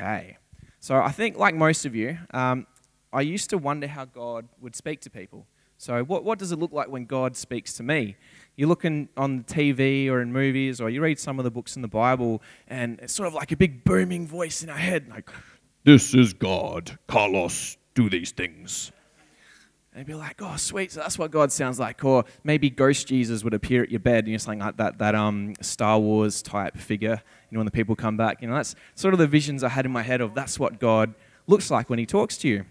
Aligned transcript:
Okay. 0.00 0.36
So 0.78 0.96
I 0.96 1.10
think, 1.10 1.36
like 1.36 1.54
most 1.54 1.84
of 1.84 1.94
you, 1.94 2.16
um, 2.32 2.66
I 3.12 3.20
used 3.20 3.50
to 3.50 3.58
wonder 3.58 3.86
how 3.86 4.06
God 4.06 4.48
would 4.60 4.74
speak 4.74 5.00
to 5.02 5.10
people. 5.10 5.46
So, 5.76 6.04
what, 6.04 6.24
what 6.24 6.38
does 6.38 6.52
it 6.52 6.58
look 6.58 6.72
like 6.72 6.88
when 6.88 7.04
God 7.04 7.36
speaks 7.36 7.74
to 7.74 7.82
me? 7.82 8.16
You're 8.56 8.68
looking 8.68 9.08
on 9.16 9.44
TV 9.44 10.10
or 10.10 10.20
in 10.20 10.32
movies, 10.32 10.80
or 10.80 10.90
you 10.90 11.00
read 11.00 11.18
some 11.18 11.38
of 11.38 11.44
the 11.44 11.50
books 11.50 11.76
in 11.76 11.82
the 11.82 11.88
Bible, 11.88 12.42
and 12.68 12.98
it's 13.00 13.14
sort 13.14 13.26
of 13.26 13.34
like 13.34 13.52
a 13.52 13.56
big 13.56 13.84
booming 13.84 14.26
voice 14.26 14.62
in 14.62 14.68
our 14.68 14.76
head, 14.76 15.08
like, 15.08 15.30
This 15.84 16.14
is 16.14 16.32
God. 16.32 16.98
Carlos, 17.08 17.76
do 17.94 18.10
these 18.10 18.30
things. 18.30 18.92
And 19.92 20.06
be 20.06 20.14
like, 20.14 20.40
oh, 20.40 20.56
sweet, 20.56 20.92
so 20.92 21.00
that's 21.00 21.18
what 21.18 21.32
God 21.32 21.50
sounds 21.50 21.80
like. 21.80 22.04
Or 22.04 22.24
maybe 22.44 22.70
Ghost 22.70 23.08
Jesus 23.08 23.42
would 23.42 23.54
appear 23.54 23.82
at 23.82 23.90
your 23.90 23.98
bed, 24.00 24.24
and 24.24 24.28
you're 24.28 24.38
saying 24.38 24.60
like 24.60 24.76
that, 24.76 24.98
that 24.98 25.14
um, 25.14 25.54
Star 25.60 25.98
Wars 25.98 26.42
type 26.42 26.76
figure, 26.76 27.20
you 27.50 27.56
know, 27.56 27.58
when 27.58 27.64
the 27.64 27.72
people 27.72 27.96
come 27.96 28.16
back. 28.16 28.40
You 28.40 28.48
know, 28.48 28.54
that's 28.54 28.76
sort 28.94 29.14
of 29.14 29.18
the 29.18 29.26
visions 29.26 29.64
I 29.64 29.68
had 29.68 29.86
in 29.86 29.92
my 29.92 30.02
head 30.02 30.20
of 30.20 30.34
that's 30.34 30.58
what 30.60 30.78
God 30.78 31.14
looks 31.48 31.70
like 31.70 31.90
when 31.90 31.98
He 31.98 32.06
talks 32.06 32.38
to 32.38 32.48
you. 32.48 32.64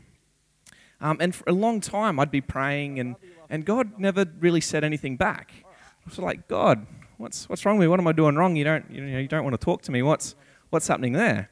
Um, 1.02 1.18
and 1.20 1.36
for 1.36 1.44
a 1.48 1.54
long 1.54 1.82
time, 1.82 2.20
I'd 2.20 2.32
be 2.32 2.42
praying, 2.42 3.00
and, 3.00 3.16
and 3.50 3.66
God 3.66 4.00
never 4.00 4.26
really 4.40 4.62
said 4.62 4.84
anything 4.84 5.18
back. 5.18 5.52
I 5.66 6.10
was 6.10 6.20
like, 6.20 6.48
God, 6.48 6.88
what's, 7.18 7.50
what's 7.50 7.66
wrong 7.66 7.78
with 7.78 7.86
me? 7.86 7.90
What 7.90 8.00
am 8.00 8.08
I 8.08 8.14
doing 8.14 8.36
wrong? 8.36 8.56
You 8.56 8.64
don't, 8.64 8.90
you 8.90 9.02
know, 9.02 9.20
you 9.20 9.28
don't 9.28 9.44
want 9.44 9.60
to 9.60 9.64
talk 9.64 9.82
to 9.84 9.92
me. 9.92 10.02
What's, 10.02 10.36
what's 10.70 10.88
happening 10.88 11.14
there? 11.14 11.50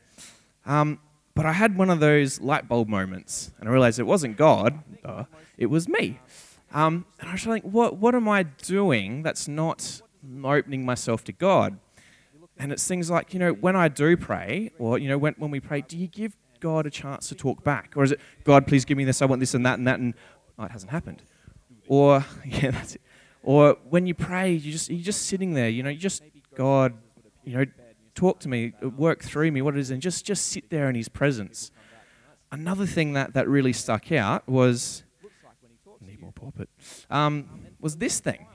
Um, 0.65 0.99
but 1.37 1.45
I 1.45 1.53
had 1.53 1.77
one 1.77 1.91
of 1.91 1.99
those 1.99 2.41
light 2.41 2.67
bulb 2.67 2.87
moments, 2.87 3.51
and 3.59 3.69
I 3.69 3.71
realized 3.71 3.99
it 3.99 4.07
wasn't 4.07 4.37
God, 4.37 4.79
uh, 5.05 5.25
it 5.55 5.67
was 5.67 5.87
me. 5.87 6.19
Um, 6.73 7.05
and 7.19 7.29
I 7.29 7.33
was 7.33 7.45
like, 7.45 7.61
what, 7.61 7.97
what 7.97 8.15
am 8.15 8.27
I 8.27 8.41
doing 8.41 9.21
that's 9.21 9.47
not 9.47 10.01
opening 10.43 10.83
myself 10.83 11.23
to 11.25 11.31
God? 11.31 11.77
And 12.57 12.71
it's 12.71 12.87
things 12.87 13.11
like, 13.11 13.35
you 13.35 13.39
know, 13.39 13.51
when 13.51 13.75
I 13.75 13.87
do 13.87 14.17
pray, 14.17 14.71
or, 14.79 14.97
you 14.97 15.07
know, 15.07 15.19
when, 15.19 15.35
when 15.37 15.51
we 15.51 15.59
pray, 15.59 15.81
do 15.81 15.95
you 15.95 16.07
give 16.07 16.35
God 16.59 16.87
a 16.87 16.89
chance 16.89 17.29
to 17.29 17.35
talk 17.35 17.63
back? 17.63 17.93
Or 17.95 18.03
is 18.03 18.13
it, 18.13 18.19
God, 18.43 18.65
please 18.65 18.83
give 18.83 18.97
me 18.97 19.05
this, 19.05 19.21
I 19.21 19.25
want 19.25 19.39
this 19.39 19.53
and 19.53 19.63
that 19.63 19.77
and 19.77 19.87
that, 19.87 19.99
and 19.99 20.15
oh, 20.57 20.63
it 20.63 20.71
hasn't 20.71 20.91
happened? 20.91 21.21
Or, 21.87 22.25
yeah, 22.45 22.71
that's 22.71 22.95
it. 22.95 23.01
Or 23.43 23.77
when 23.87 24.07
you 24.07 24.15
pray, 24.15 24.53
you 24.53 24.71
just, 24.71 24.89
you're 24.89 25.03
just 25.03 25.27
sitting 25.27 25.53
there, 25.53 25.69
you 25.69 25.83
know, 25.83 25.91
you 25.91 25.99
just, 25.99 26.23
God, 26.55 26.95
you 27.43 27.59
know, 27.59 27.65
talk 28.17 28.39
to 28.39 28.49
me, 28.49 28.73
work 28.81 29.23
through 29.23 29.51
me, 29.51 29.61
what 29.61 29.75
it 29.75 29.79
is, 29.79 29.91
and 29.91 30.01
just, 30.01 30.25
just 30.25 30.47
sit 30.47 30.69
there 30.69 30.89
in 30.89 30.95
His 30.95 31.07
presence. 31.07 31.71
Another 32.51 32.85
thing 32.85 33.13
that, 33.13 33.33
that 33.33 33.47
really 33.47 33.73
stuck 33.73 34.11
out 34.11 34.47
was, 34.49 35.03
need 36.01 36.19
more 36.19 36.31
pulpit, 36.31 36.69
um, 37.09 37.67
was 37.79 37.97
this 37.97 38.19
thing. 38.19 38.47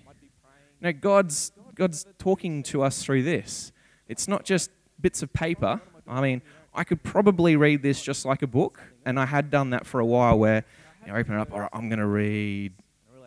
Know, 0.81 0.93
God's, 0.93 1.53
God's 1.77 2.07
talking 2.19 2.65
to 2.65 2.83
us 2.83 3.05
through 3.05 3.23
this. 3.23 3.71
It's 4.09 4.27
not 4.27 4.45
just 4.45 4.71
bits 5.01 5.23
of 5.23 5.33
paper. 5.33 5.81
I 6.09 6.21
mean, 6.21 6.43
I 6.75 6.83
could 6.83 7.05
probably 7.05 7.55
read 7.55 7.83
this 7.83 8.03
just 8.03 8.25
like 8.25 8.43
a 8.43 8.49
book, 8.49 8.81
and 9.07 9.21
I 9.21 9.27
had 9.27 9.51
done 9.51 9.71
that 9.71 9.87
for 9.87 10.01
a 10.01 10.07
while 10.07 10.37
where 10.39 10.65
you 11.07 11.13
know, 11.13 11.19
open 11.19 11.35
it 11.35 11.41
up, 11.41 11.53
all 11.53 11.61
right, 11.61 11.71
I'm 11.73 11.89
going 11.89 12.01
to 12.01 12.07
read 12.07 12.73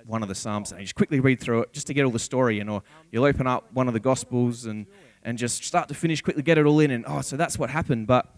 one 0.06 0.22
of 0.22 0.28
the 0.28 0.36
Psalms, 0.36 0.72
and 0.72 0.82
you 0.82 0.86
just 0.86 0.96
quickly 0.96 1.22
read 1.22 1.40
through 1.40 1.62
it 1.62 1.74
just 1.74 1.88
to 1.88 1.94
get 1.94 2.04
all 2.04 2.12
the 2.12 2.20
story 2.20 2.60
in, 2.60 2.68
or 2.68 2.84
you'll 3.10 3.24
open 3.24 3.48
up 3.48 3.72
one 3.72 3.88
of 3.88 3.94
the 3.94 4.00
Gospels 4.00 4.66
and, 4.66 4.86
and 5.26 5.38
just 5.38 5.66
start 5.66 5.90
to 5.90 5.94
finish, 5.94 6.22
quickly 6.22 6.44
get 6.44 6.58
it 6.58 6.66
all 6.66 6.80
in, 6.80 6.92
and 6.92 7.04
oh, 7.08 7.20
so 7.22 7.36
that's 7.36 7.60
what 7.60 7.70
happened. 7.70 8.08
But 8.08 8.34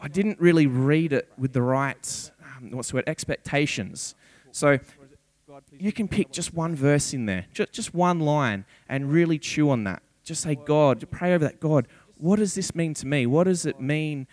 I 0.00 0.08
didn't 0.08 0.38
really 0.38 0.66
read 0.66 1.12
it 1.12 1.32
with 1.38 1.52
the 1.54 1.62
right, 1.62 2.30
um, 2.56 2.70
what's 2.70 2.90
the 2.90 2.96
word, 2.96 3.04
expectations. 3.08 4.14
So 4.52 4.78
you 5.72 5.90
can 5.90 6.08
pick 6.08 6.30
just 6.30 6.52
one 6.54 6.76
verse 6.76 7.14
in 7.14 7.26
there, 7.26 7.46
just, 7.52 7.72
just 7.72 7.94
one 7.94 8.20
line, 8.20 8.64
and 8.88 9.10
really 9.10 9.38
chew 9.38 9.70
on 9.70 9.84
that. 9.84 10.02
Just 10.22 10.42
say, 10.42 10.54
God, 10.54 11.04
pray 11.10 11.34
over 11.34 11.46
that. 11.46 11.58
God, 11.58 11.88
what 12.18 12.38
does 12.38 12.54
this 12.54 12.74
mean 12.74 12.94
to 12.94 13.06
me? 13.06 13.26
What 13.26 13.44
does 13.44 13.66
it 13.66 13.80
mean? 13.80 14.26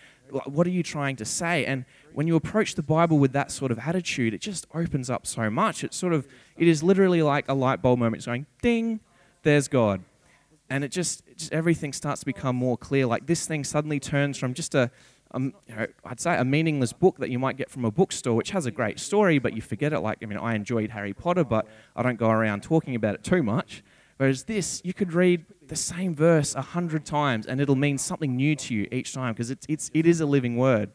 What 0.45 0.67
are 0.67 0.71
you 0.71 0.83
trying 0.83 1.15
to 1.15 1.25
say? 1.25 1.65
And 1.65 1.85
when 2.13 2.27
you 2.27 2.35
approach 2.35 2.75
the 2.75 2.83
Bible 2.83 3.17
with 3.17 3.31
that 3.33 3.49
sort 3.49 3.71
of 3.71 3.79
attitude, 3.79 4.33
it 4.33 4.41
just 4.41 4.67
opens 4.75 5.09
up 5.09 5.25
so 5.25 5.49
much. 5.49 5.83
It's 5.83 5.97
sort 5.97 6.13
of, 6.13 6.27
it 6.57 6.67
is 6.67 6.83
literally 6.83 7.23
like 7.23 7.45
a 7.47 7.53
light 7.53 7.81
bulb 7.81 7.97
moment. 7.99 8.17
It's 8.17 8.25
going, 8.27 8.45
ding, 8.61 8.99
there's 9.43 9.67
God. 9.67 10.03
And 10.69 10.83
it 10.83 10.89
just, 10.91 11.23
it 11.27 11.37
just 11.37 11.53
everything 11.53 11.93
starts 11.93 12.19
to 12.21 12.25
become 12.25 12.55
more 12.55 12.77
clear. 12.77 13.05
Like 13.05 13.25
this 13.25 13.47
thing 13.47 13.63
suddenly 13.63 13.99
turns 13.99 14.37
from 14.37 14.53
just 14.53 14.75
a, 14.75 14.91
um, 15.31 15.53
you 15.67 15.75
know, 15.75 15.87
I'd 16.05 16.19
say 16.19 16.37
a 16.37 16.45
meaningless 16.45 16.93
book 16.93 17.17
that 17.19 17.29
you 17.29 17.39
might 17.39 17.57
get 17.57 17.69
from 17.69 17.85
a 17.85 17.91
bookstore, 17.91 18.35
which 18.35 18.51
has 18.51 18.65
a 18.65 18.71
great 18.71 18.99
story, 18.99 19.39
but 19.39 19.53
you 19.53 19.61
forget 19.61 19.93
it. 19.93 19.99
Like, 19.99 20.19
I 20.21 20.25
mean, 20.25 20.37
I 20.37 20.55
enjoyed 20.55 20.89
Harry 20.91 21.13
Potter, 21.13 21.43
but 21.43 21.67
I 21.95 22.03
don't 22.03 22.17
go 22.17 22.29
around 22.29 22.63
talking 22.63 22.95
about 22.95 23.15
it 23.15 23.23
too 23.23 23.43
much. 23.43 23.83
Whereas 24.17 24.43
this, 24.43 24.81
you 24.83 24.93
could 24.93 25.13
read 25.13 25.45
the 25.67 25.77
same 25.77 26.13
verse 26.13 26.53
a 26.53 26.61
hundred 26.61 27.05
times, 27.05 27.45
and 27.45 27.61
it'll 27.61 27.75
mean 27.75 27.97
something 27.97 28.35
new 28.35 28.55
to 28.55 28.73
you 28.73 28.87
each 28.91 29.13
time 29.13 29.33
because 29.33 29.49
it's, 29.49 29.65
it's, 29.69 29.89
it 29.93 30.05
is 30.05 30.19
a 30.19 30.25
living 30.25 30.57
word. 30.57 30.91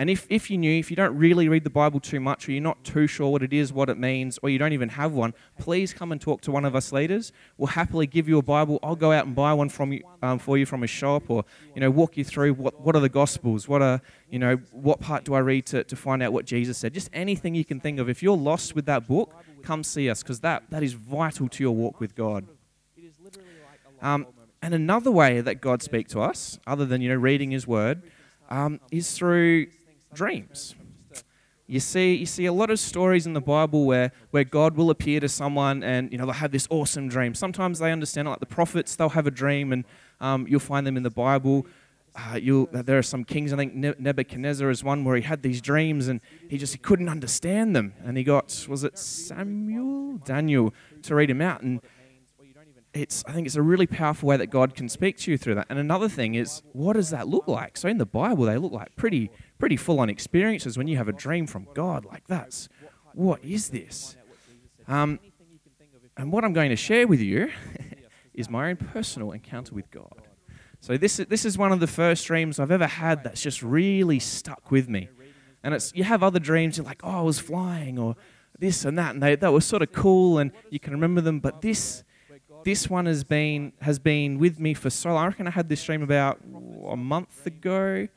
And 0.00 0.08
if, 0.08 0.26
if 0.30 0.50
you 0.50 0.56
knew, 0.56 0.78
if 0.78 0.88
you 0.88 0.96
don't 0.96 1.14
really 1.14 1.46
read 1.46 1.62
the 1.62 1.68
Bible 1.68 2.00
too 2.00 2.20
much, 2.20 2.48
or 2.48 2.52
you're 2.52 2.62
not 2.62 2.82
too 2.84 3.06
sure 3.06 3.28
what 3.28 3.42
it 3.42 3.52
is, 3.52 3.70
what 3.70 3.90
it 3.90 3.98
means, 3.98 4.38
or 4.42 4.48
you 4.48 4.58
don't 4.58 4.72
even 4.72 4.88
have 4.88 5.12
one, 5.12 5.34
please 5.58 5.92
come 5.92 6.10
and 6.10 6.18
talk 6.18 6.40
to 6.40 6.50
one 6.50 6.64
of 6.64 6.74
us 6.74 6.90
leaders. 6.90 7.32
We'll 7.58 7.66
happily 7.66 8.06
give 8.06 8.26
you 8.26 8.38
a 8.38 8.42
Bible. 8.42 8.78
I'll 8.82 8.96
go 8.96 9.12
out 9.12 9.26
and 9.26 9.34
buy 9.34 9.52
one 9.52 9.68
from 9.68 9.92
you, 9.92 10.02
um, 10.22 10.38
for 10.38 10.56
you 10.56 10.64
from 10.64 10.82
a 10.84 10.86
shop, 10.86 11.24
or 11.28 11.44
you 11.74 11.82
know, 11.82 11.90
walk 11.90 12.16
you 12.16 12.24
through 12.24 12.54
what, 12.54 12.80
what 12.80 12.96
are 12.96 13.00
the 13.00 13.10
Gospels, 13.10 13.68
what 13.68 13.82
are 13.82 14.00
you 14.30 14.38
know, 14.38 14.56
what 14.72 15.00
part 15.00 15.24
do 15.24 15.34
I 15.34 15.40
read 15.40 15.66
to, 15.66 15.84
to 15.84 15.96
find 15.96 16.22
out 16.22 16.32
what 16.32 16.46
Jesus 16.46 16.78
said. 16.78 16.94
Just 16.94 17.10
anything 17.12 17.54
you 17.54 17.66
can 17.66 17.78
think 17.78 17.98
of. 17.98 18.08
If 18.08 18.22
you're 18.22 18.38
lost 18.38 18.74
with 18.74 18.86
that 18.86 19.06
book, 19.06 19.34
come 19.62 19.84
see 19.84 20.08
us 20.08 20.22
because 20.22 20.40
that, 20.40 20.62
that 20.70 20.82
is 20.82 20.94
vital 20.94 21.46
to 21.46 21.62
your 21.62 21.74
walk 21.74 22.00
with 22.00 22.14
God. 22.14 22.46
Um, 24.00 24.28
and 24.62 24.72
another 24.72 25.10
way 25.10 25.42
that 25.42 25.60
God 25.60 25.82
speaks 25.82 26.12
to 26.12 26.22
us, 26.22 26.58
other 26.66 26.86
than 26.86 27.02
you 27.02 27.10
know 27.10 27.16
reading 27.16 27.50
His 27.50 27.66
Word, 27.66 28.02
um, 28.48 28.80
is 28.90 29.12
through 29.12 29.66
dreams. 30.14 30.74
You 31.66 31.78
see, 31.78 32.14
you 32.16 32.26
see 32.26 32.46
a 32.46 32.52
lot 32.52 32.70
of 32.70 32.80
stories 32.80 33.26
in 33.26 33.32
the 33.32 33.40
Bible 33.40 33.84
where, 33.84 34.10
where 34.32 34.42
God 34.42 34.76
will 34.76 34.90
appear 34.90 35.20
to 35.20 35.28
someone 35.28 35.84
and 35.84 36.10
you 36.10 36.18
know 36.18 36.24
they'll 36.24 36.34
have 36.34 36.50
this 36.50 36.66
awesome 36.68 37.08
dream. 37.08 37.32
Sometimes 37.32 37.78
they 37.78 37.92
understand 37.92 38.26
it, 38.26 38.30
like 38.32 38.40
the 38.40 38.46
prophets, 38.46 38.96
they'll 38.96 39.10
have 39.10 39.28
a 39.28 39.30
dream 39.30 39.72
and 39.72 39.84
um, 40.20 40.46
you'll 40.48 40.58
find 40.58 40.84
them 40.84 40.96
in 40.96 41.04
the 41.04 41.10
Bible. 41.10 41.66
Uh, 42.16 42.40
there 42.72 42.98
are 42.98 43.02
some 43.02 43.22
kings, 43.22 43.52
I 43.52 43.56
think 43.56 43.74
Nebuchadnezzar 43.74 44.68
is 44.68 44.82
one 44.82 45.04
where 45.04 45.14
he 45.14 45.22
had 45.22 45.42
these 45.42 45.60
dreams 45.60 46.08
and 46.08 46.20
he 46.48 46.58
just 46.58 46.72
he 46.72 46.78
couldn't 46.78 47.08
understand 47.08 47.76
them. 47.76 47.94
And 48.04 48.16
he 48.16 48.24
got, 48.24 48.66
was 48.68 48.82
it 48.82 48.98
Samuel? 48.98 50.18
Daniel 50.24 50.74
to 51.02 51.14
read 51.14 51.30
him 51.30 51.40
out. 51.40 51.62
And 51.62 51.80
it's 52.92 53.24
I 53.26 53.32
think 53.32 53.46
it's 53.46 53.56
a 53.56 53.62
really 53.62 53.86
powerful 53.86 54.28
way 54.28 54.36
that 54.36 54.48
God 54.48 54.74
can 54.74 54.88
speak 54.88 55.18
to 55.18 55.30
you 55.30 55.38
through 55.38 55.54
that. 55.54 55.66
And 55.70 55.78
another 55.78 56.08
thing 56.08 56.34
is, 56.34 56.62
what 56.72 56.94
does 56.94 57.10
that 57.10 57.28
look 57.28 57.46
like? 57.46 57.76
So 57.76 57.88
in 57.88 57.98
the 57.98 58.06
Bible, 58.06 58.44
they 58.44 58.56
look 58.56 58.72
like 58.72 58.96
pretty 58.96 59.30
pretty 59.60 59.76
full 59.76 60.00
on 60.00 60.10
experiences 60.10 60.76
when 60.76 60.88
you 60.88 60.96
have 60.96 61.08
a 61.08 61.12
dream 61.12 61.46
from 61.46 61.68
God 61.74 62.04
like 62.04 62.26
that's 62.26 62.68
what 63.14 63.44
is 63.44 63.68
this? 63.70 64.16
Um, 64.88 65.20
and 66.16 66.32
what 66.32 66.44
I'm 66.44 66.52
going 66.52 66.70
to 66.70 66.76
share 66.76 67.06
with 67.06 67.20
you 67.20 67.50
is 68.34 68.50
my 68.50 68.70
own 68.70 68.76
personal 68.76 69.32
encounter 69.32 69.74
with 69.74 69.90
God. 69.90 70.22
So 70.80 70.96
this 70.96 71.20
is, 71.20 71.26
this 71.26 71.44
is 71.44 71.58
one 71.58 71.72
of 71.72 71.80
the 71.80 71.86
first 71.86 72.26
dreams 72.26 72.58
I've 72.58 72.70
ever 72.70 72.86
had 72.86 73.24
that's 73.24 73.42
just 73.42 73.62
really 73.62 74.18
stuck 74.18 74.70
with 74.70 74.88
me. 74.88 75.08
And 75.62 75.74
it's 75.74 75.92
you 75.94 76.04
have 76.04 76.22
other 76.22 76.38
dreams 76.38 76.78
you're 76.78 76.86
like, 76.86 77.02
oh, 77.04 77.18
I 77.18 77.20
was 77.20 77.38
flying 77.38 77.98
or 77.98 78.16
this 78.58 78.84
and 78.84 78.98
that, 78.98 79.14
and 79.14 79.22
they 79.22 79.36
that 79.36 79.52
was 79.52 79.66
sort 79.66 79.82
of 79.82 79.92
cool 79.92 80.38
and 80.38 80.52
you 80.70 80.80
can 80.80 80.94
remember 80.94 81.20
them. 81.20 81.40
But 81.40 81.60
this 81.60 82.02
this 82.64 82.88
one 82.88 83.06
has 83.06 83.24
been 83.24 83.72
has 83.82 83.98
been 83.98 84.38
with 84.38 84.58
me 84.58 84.72
for 84.72 84.88
so 84.88 85.10
long. 85.10 85.24
I 85.24 85.26
reckon 85.26 85.46
I 85.46 85.50
had 85.50 85.68
this 85.68 85.84
dream 85.84 86.02
about 86.02 86.40
a 86.88 86.96
month 86.96 87.46
ago, 87.46 88.08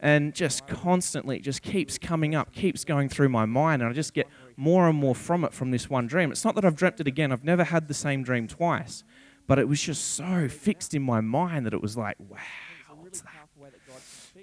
and 0.00 0.34
just 0.34 0.66
constantly 0.66 1.40
just 1.40 1.62
keeps 1.62 1.98
coming 1.98 2.34
up, 2.34 2.52
keeps 2.52 2.84
going 2.84 3.08
through 3.08 3.28
my 3.28 3.46
mind, 3.46 3.82
and 3.82 3.90
I 3.90 3.94
just 3.94 4.14
get 4.14 4.28
more 4.56 4.88
and 4.88 4.98
more 4.98 5.14
from 5.14 5.44
it 5.44 5.52
from 5.52 5.70
this 5.70 5.90
one 5.90 6.06
dream. 6.06 6.30
It's 6.30 6.44
not 6.44 6.54
that 6.54 6.64
I've 6.64 6.76
dreamt 6.76 7.00
it 7.00 7.06
again. 7.06 7.32
I've 7.32 7.44
never 7.44 7.64
had 7.64 7.88
the 7.88 7.94
same 7.94 8.22
dream 8.22 8.46
twice, 8.46 9.04
but 9.46 9.58
it 9.58 9.68
was 9.68 9.80
just 9.80 10.14
so 10.14 10.48
fixed 10.48 10.94
in 10.94 11.02
my 11.02 11.20
mind 11.20 11.66
that 11.66 11.74
it 11.74 11.82
was 11.82 11.96
like, 11.96 12.16
wow, 12.18 12.38
what's 12.96 13.20
that? 13.22 13.48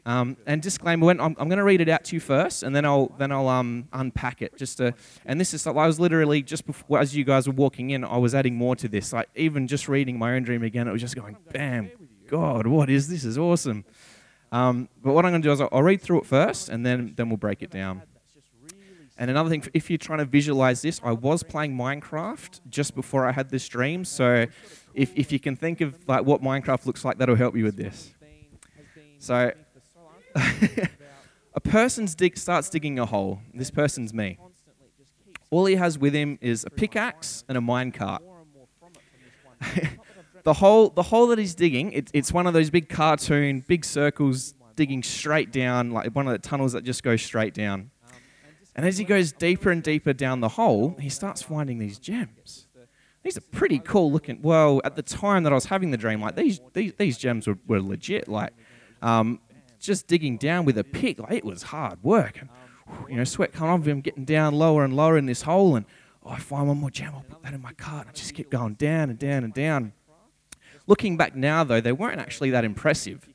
Um, 0.06 0.38
and 0.46 0.62
disclaimer: 0.62 1.06
when 1.06 1.20
I'm, 1.20 1.36
I'm 1.40 1.48
going 1.50 1.58
to 1.58 1.64
read 1.64 1.82
it 1.82 1.90
out 1.90 2.04
to 2.06 2.16
you 2.16 2.20
first, 2.20 2.62
and 2.62 2.76
then 2.76 2.86
I'll 2.86 3.08
then 3.18 3.32
I'll 3.32 3.48
um, 3.48 3.88
unpack 3.92 4.44
it. 4.44 4.56
Just 4.56 4.78
to, 4.78 4.94
and 5.26 5.40
this 5.40 5.54
is 5.54 5.66
I 5.66 5.72
was 5.72 6.00
literally 6.00 6.44
just 6.44 6.68
before, 6.68 7.00
as 7.00 7.16
you 7.16 7.24
guys 7.24 7.48
were 7.48 7.54
walking 7.54 7.90
in, 7.90 8.04
I 8.04 8.18
was 8.18 8.36
adding 8.36 8.56
more 8.56 8.76
to 8.76 8.88
this. 8.88 9.12
Like 9.12 9.30
even 9.36 9.68
just 9.68 9.88
reading 9.88 10.20
my 10.20 10.36
own 10.36 10.44
dream 10.44 10.62
again, 10.62 10.88
it 10.88 10.92
was 10.92 11.02
just 11.02 11.16
going, 11.16 11.38
bam, 11.52 11.90
God, 12.28 12.68
what 12.68 12.90
is 12.90 13.08
this? 13.08 13.26
Is 13.26 13.38
awesome. 13.38 13.84
Um, 14.52 14.90
but 15.04 15.14
what 15.14 15.26
I'm 15.26 15.32
going 15.32 15.42
to 15.42 15.48
do 15.48 15.52
is 15.52 15.62
I'll, 15.62 15.84
read 15.84 16.02
through 16.02 16.20
it 16.22 16.26
first, 16.26 16.70
and 16.70 16.86
then 16.86 17.14
then 17.16 17.30
we'll 17.30 17.38
break 17.38 17.62
it 17.62 17.72
down. 17.72 18.04
And 19.18 19.32
another 19.32 19.50
thing, 19.50 19.64
if 19.74 19.90
you're 19.90 19.98
trying 19.98 20.20
to 20.20 20.26
visualize 20.26 20.82
this, 20.82 21.00
I 21.04 21.14
was 21.14 21.42
playing 21.42 21.76
Minecraft 21.76 22.60
just 22.70 22.96
before 22.96 23.26
I 23.26 23.32
had 23.32 23.50
this 23.50 23.68
dream. 23.68 24.04
So 24.04 24.46
if, 24.94 25.16
if 25.16 25.32
you 25.32 25.40
can 25.40 25.56
think 25.56 25.80
of 25.80 25.98
like 26.08 26.26
what 26.26 26.42
Minecraft 26.42 26.86
looks 26.86 27.06
like, 27.06 27.18
that'll 27.18 27.36
help 27.36 27.56
you 27.56 27.64
with 27.64 27.78
this. 27.78 28.14
So 29.20 29.52
a 31.54 31.62
person 31.62 32.06
dig, 32.18 32.38
starts 32.38 32.70
digging 32.70 33.00
a 33.00 33.06
hole. 33.06 33.40
This 33.54 33.72
person's 33.72 34.14
me. 34.14 34.38
All 35.50 35.66
he 35.66 35.76
has 35.76 35.98
with 35.98 36.14
him 36.14 36.38
is 36.42 36.66
a 36.66 36.70
pickaxe 36.70 37.46
and 37.48 37.58
a 37.58 37.62
minecart. 37.62 38.20
the 40.46 40.54
hole, 40.54 40.90
the 40.90 41.04
hole 41.04 41.28
that 41.28 41.40
he's 41.40 41.56
digging, 41.56 41.92
it, 41.92 42.10
it's 42.14 42.32
one 42.32 42.48
of 42.48 42.54
those 42.54 42.70
big 42.70 42.88
cartoon, 42.88 43.66
big 43.68 43.84
circles 43.84 44.54
digging 44.76 45.02
straight 45.02 45.52
down, 45.52 45.90
like 45.92 46.16
one 46.16 46.28
of 46.28 46.34
the 46.34 46.40
tunnels 46.40 46.74
that 46.74 46.84
just 46.84 47.04
goes 47.04 47.22
straight 47.22 47.54
down. 47.54 47.90
And 48.76 48.86
as 48.86 48.98
he 48.98 49.06
goes 49.06 49.32
deeper 49.32 49.72
and 49.72 49.82
deeper 49.82 50.14
down 50.14 50.42
the 50.42 50.50
hole, 50.50 50.96
he 51.00 51.10
starts 51.10 51.42
finding 51.42 51.80
these 51.80 51.98
gems. 51.98 52.68
These 53.24 53.38
are 53.38 53.42
pretty 53.42 53.80
cool 53.80 54.12
looking. 54.12 54.40
Well, 54.44 54.82
at 54.84 54.96
the 54.96 55.02
time 55.02 55.44
that 55.44 55.52
I 55.52 55.56
was 55.56 55.66
having 55.66 55.90
the 55.90 55.98
dream, 55.98 56.22
like 56.22 56.36
these 56.36 56.60
these, 56.74 56.94
these 56.94 57.18
gems 57.18 57.48
were, 57.48 57.58
were 57.66 57.82
legit. 57.82 58.28
Like, 58.28 58.54
um, 59.02 59.40
just 59.80 60.06
digging 60.06 60.38
down 60.38 60.64
with 60.64 60.78
a 60.78 60.84
pick, 60.84 61.18
like 61.18 61.32
it 61.32 61.46
was 61.46 61.64
hard 61.64 62.04
work. 62.04 62.40
And, 62.40 62.50
you 63.10 63.16
know, 63.16 63.24
sweat 63.24 63.52
coming 63.52 63.72
off 63.72 63.88
him, 63.88 64.02
getting 64.02 64.26
down 64.26 64.54
lower 64.54 64.84
and 64.84 64.96
lower 64.96 65.18
in 65.18 65.26
this 65.26 65.42
hole, 65.42 65.76
and 65.76 65.88
oh, 66.24 66.32
I 66.32 66.38
find 66.38 66.68
one 66.68 66.78
more 66.78 66.92
gem. 66.92 67.14
I'll 67.16 67.24
put 67.24 67.42
that 67.42 67.54
in 67.56 67.64
my 67.64 67.74
cart. 67.74 68.02
And 68.02 68.10
I 68.10 68.14
just 68.14 68.36
keep 68.36 68.52
going 68.52 68.76
down 68.76 69.10
and 69.10 69.18
down 69.18 69.44
and 69.44 69.54
down. 69.56 69.94
Looking 70.88 71.18
back 71.18 71.36
now, 71.36 71.64
though, 71.64 71.82
they 71.82 71.92
weren't 71.92 72.20
actually 72.20 72.52
that 72.52 72.64
impressive. 72.64 73.28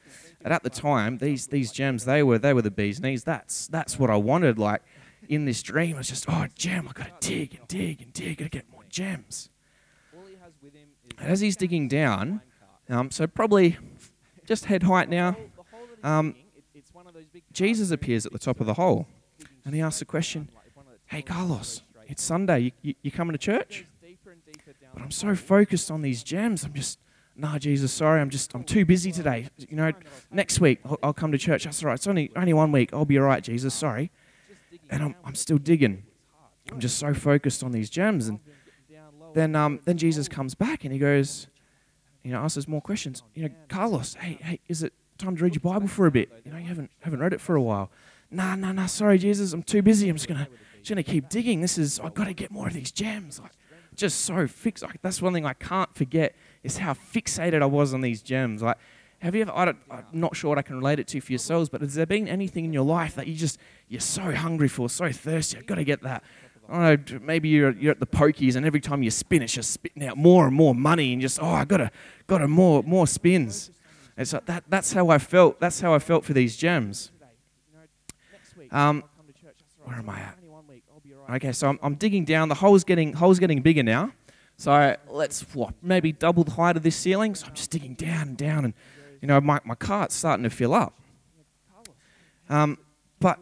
And 0.42 0.54
at 0.54 0.62
the 0.62 0.70
time, 0.70 1.18
these 1.18 1.48
these 1.48 1.70
gems 1.70 2.04
they 2.04 2.22
were 2.22 2.38
they 2.38 2.54
were 2.54 2.62
the 2.62 2.70
bee's 2.70 3.00
knees. 3.00 3.24
That's 3.24 3.66
that's 3.66 3.98
what 3.98 4.08
I 4.08 4.16
wanted. 4.16 4.58
Like 4.58 4.82
in 5.28 5.44
this 5.44 5.62
dream, 5.62 5.96
I 5.96 5.98
was 5.98 6.08
just 6.08 6.26
oh 6.28 6.46
gem, 6.54 6.88
I've 6.88 6.94
gotta 6.94 7.12
dig 7.20 7.56
and 7.56 7.68
dig 7.68 8.00
and 8.00 8.12
dig, 8.12 8.38
gotta 8.38 8.50
get 8.50 8.70
more 8.70 8.84
gems. 8.88 9.50
And 11.18 11.28
as 11.28 11.40
he's 11.40 11.56
digging 11.56 11.88
down, 11.88 12.40
um, 12.88 13.10
so 13.10 13.26
probably 13.26 13.76
just 14.46 14.64
head 14.64 14.84
height 14.84 15.10
now. 15.10 15.36
Um, 16.02 16.34
Jesus 17.52 17.90
appears 17.90 18.24
at 18.24 18.32
the 18.32 18.38
top 18.38 18.60
of 18.60 18.66
the 18.66 18.74
hole, 18.74 19.06
and 19.66 19.74
he 19.74 19.82
asks 19.82 19.98
the 19.98 20.06
question, 20.06 20.48
"Hey 21.06 21.20
Carlos, 21.20 21.82
it's 22.06 22.22
Sunday. 22.22 22.58
You, 22.60 22.72
you, 22.80 22.94
you 23.02 23.10
coming 23.10 23.32
to 23.32 23.38
church?" 23.38 23.84
But 24.94 25.02
I'm 25.02 25.10
so 25.10 25.34
focused 25.34 25.90
on 25.90 26.00
these 26.00 26.22
gems. 26.22 26.64
I'm 26.64 26.72
just 26.72 26.98
nah, 27.40 27.58
Jesus, 27.58 27.92
sorry, 27.92 28.20
I'm 28.20 28.30
just, 28.30 28.54
I'm 28.54 28.64
too 28.64 28.84
busy 28.84 29.12
today. 29.12 29.48
You 29.56 29.76
know, 29.76 29.92
next 30.30 30.60
week 30.60 30.80
I'll, 30.84 30.98
I'll 31.02 31.12
come 31.12 31.32
to 31.32 31.38
church. 31.38 31.64
That's 31.64 31.82
all 31.82 31.88
right. 31.88 31.94
It's 31.94 32.06
only, 32.06 32.30
only 32.36 32.52
one 32.52 32.70
week. 32.70 32.90
I'll 32.92 33.04
be 33.04 33.18
all 33.18 33.24
right, 33.24 33.42
Jesus, 33.42 33.74
sorry. 33.74 34.10
And 34.90 35.02
I'm, 35.02 35.14
I'm 35.24 35.34
still 35.34 35.58
digging. 35.58 36.04
I'm 36.70 36.80
just 36.80 36.98
so 36.98 37.14
focused 37.14 37.64
on 37.64 37.72
these 37.72 37.90
gems. 37.90 38.28
And 38.28 38.40
then, 39.34 39.56
um, 39.56 39.80
then 39.84 39.96
Jesus 39.96 40.28
comes 40.28 40.54
back 40.54 40.84
and 40.84 40.92
he 40.92 40.98
goes, 40.98 41.48
you 42.22 42.30
know, 42.30 42.40
asks 42.40 42.58
us 42.58 42.68
more 42.68 42.82
questions. 42.82 43.22
You 43.34 43.44
know, 43.44 43.50
Carlos, 43.68 44.14
hey, 44.14 44.38
hey, 44.42 44.60
is 44.68 44.82
it 44.82 44.92
time 45.18 45.36
to 45.36 45.42
read 45.42 45.54
your 45.54 45.60
Bible 45.60 45.88
for 45.88 46.06
a 46.06 46.10
bit? 46.10 46.30
You 46.44 46.52
know, 46.52 46.58
you 46.58 46.66
haven't, 46.66 46.90
haven't 47.00 47.20
read 47.20 47.32
it 47.32 47.40
for 47.40 47.56
a 47.56 47.62
while. 47.62 47.90
Nah, 48.30 48.54
nah, 48.54 48.72
nah, 48.72 48.86
sorry, 48.86 49.18
Jesus, 49.18 49.52
I'm 49.52 49.62
too 49.62 49.82
busy. 49.82 50.08
I'm 50.08 50.16
just 50.16 50.28
gonna, 50.28 50.48
just 50.78 50.90
gonna 50.90 51.02
keep 51.02 51.28
digging. 51.28 51.60
This 51.60 51.78
is, 51.78 51.98
I've 51.98 52.14
got 52.14 52.24
to 52.24 52.34
get 52.34 52.50
more 52.50 52.68
of 52.68 52.74
these 52.74 52.92
gems. 52.92 53.40
Like, 53.40 53.52
just 53.94 54.20
so 54.20 54.46
fixed. 54.46 54.84
Like, 54.84 55.02
that's 55.02 55.20
one 55.20 55.32
thing 55.32 55.46
I 55.46 55.54
can't 55.54 55.92
forget 55.94 56.34
is 56.62 56.78
how 56.78 56.94
fixated 56.94 57.62
I 57.62 57.66
was 57.66 57.94
on 57.94 58.00
these 58.00 58.22
gems. 58.22 58.62
Like, 58.62 58.78
have 59.20 59.34
you 59.34 59.42
ever? 59.42 59.52
I 59.52 59.68
am 59.68 59.76
not 60.12 60.34
sure 60.34 60.48
what 60.50 60.58
I 60.58 60.62
can 60.62 60.76
relate 60.76 60.98
it 60.98 61.06
to 61.08 61.20
for 61.20 61.32
yourselves, 61.32 61.68
but 61.68 61.82
has 61.82 61.94
there 61.94 62.06
been 62.06 62.26
anything 62.26 62.64
in 62.64 62.72
your 62.72 62.84
life 62.84 63.14
that 63.16 63.26
you 63.26 63.34
just 63.34 63.58
you're 63.88 64.00
so 64.00 64.34
hungry 64.34 64.68
for, 64.68 64.88
so 64.88 65.12
thirsty? 65.12 65.58
I've 65.58 65.66
got 65.66 65.74
to 65.76 65.84
get 65.84 66.02
that. 66.02 66.24
I 66.68 66.94
don't 66.94 67.10
know, 67.10 67.18
maybe 67.22 67.48
you're, 67.48 67.72
you're 67.72 67.90
at 67.90 67.98
the 67.98 68.06
pokies, 68.06 68.54
and 68.54 68.64
every 68.64 68.80
time 68.80 69.02
you 69.02 69.10
spin, 69.10 69.42
it's 69.42 69.52
just 69.52 69.72
spitting 69.72 70.06
out 70.06 70.16
more 70.16 70.46
and 70.46 70.54
more 70.54 70.74
money, 70.74 71.12
and 71.12 71.20
just 71.20 71.42
oh, 71.42 71.48
I 71.48 71.64
gotta 71.64 71.90
gotta 72.26 72.48
more 72.48 72.82
more 72.82 73.06
spins. 73.06 73.70
And 74.16 74.26
so 74.26 74.40
that 74.46 74.64
that's 74.68 74.92
how 74.92 75.08
I 75.08 75.18
felt. 75.18 75.60
That's 75.60 75.80
how 75.80 75.94
I 75.94 75.98
felt 75.98 76.24
for 76.24 76.32
these 76.32 76.56
gems. 76.56 77.10
Um, 78.70 79.04
where 79.84 79.96
am 79.96 80.08
I 80.08 80.20
at? 80.20 80.38
Okay, 81.30 81.52
so 81.52 81.68
I'm, 81.68 81.78
I'm 81.82 81.94
digging 81.94 82.24
down. 82.24 82.48
The 82.48 82.56
hole's 82.56 82.84
getting 82.84 83.12
hole's 83.12 83.38
getting 83.38 83.60
bigger 83.60 83.82
now. 83.82 84.12
So 84.60 84.94
let's 85.08 85.40
what, 85.54 85.72
maybe 85.80 86.12
double 86.12 86.44
the 86.44 86.50
height 86.50 86.76
of 86.76 86.82
this 86.82 86.94
ceiling. 86.94 87.34
So 87.34 87.46
I'm 87.46 87.54
just 87.54 87.70
digging 87.70 87.94
down 87.94 88.28
and 88.28 88.36
down, 88.36 88.66
and 88.66 88.74
you 89.22 89.26
know 89.26 89.40
my, 89.40 89.58
my 89.64 89.74
cart's 89.74 90.14
starting 90.14 90.42
to 90.44 90.50
fill 90.50 90.74
up. 90.74 91.00
Um, 92.50 92.76
but 93.20 93.38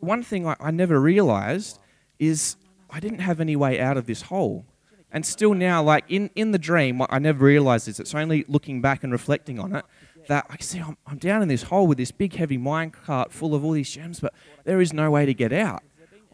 one 0.00 0.24
thing 0.24 0.44
I, 0.44 0.56
I 0.58 0.72
never 0.72 1.00
realized 1.00 1.78
is 2.18 2.56
I 2.90 2.98
didn't 2.98 3.20
have 3.20 3.40
any 3.40 3.54
way 3.54 3.78
out 3.78 3.96
of 3.96 4.06
this 4.06 4.22
hole. 4.22 4.66
And 5.12 5.24
still 5.24 5.54
now, 5.54 5.84
like 5.84 6.04
in, 6.08 6.30
in 6.34 6.50
the 6.50 6.58
dream, 6.58 6.98
what 6.98 7.12
I 7.12 7.20
never 7.20 7.44
realized 7.44 7.86
this. 7.86 8.00
It's 8.00 8.12
only 8.12 8.44
looking 8.48 8.80
back 8.80 9.04
and 9.04 9.12
reflecting 9.12 9.60
on 9.60 9.72
it 9.72 9.84
that 10.26 10.46
I 10.50 10.56
see 10.58 10.80
I'm, 10.80 10.96
I'm 11.06 11.18
down 11.18 11.42
in 11.42 11.48
this 11.48 11.62
hole 11.62 11.86
with 11.86 11.96
this 11.96 12.10
big 12.10 12.34
heavy 12.34 12.58
mine 12.58 12.90
cart 12.90 13.32
full 13.32 13.54
of 13.54 13.64
all 13.64 13.70
these 13.70 13.88
gems, 13.88 14.18
but 14.18 14.34
there 14.64 14.80
is 14.80 14.92
no 14.92 15.12
way 15.12 15.26
to 15.26 15.32
get 15.32 15.52
out. 15.52 15.84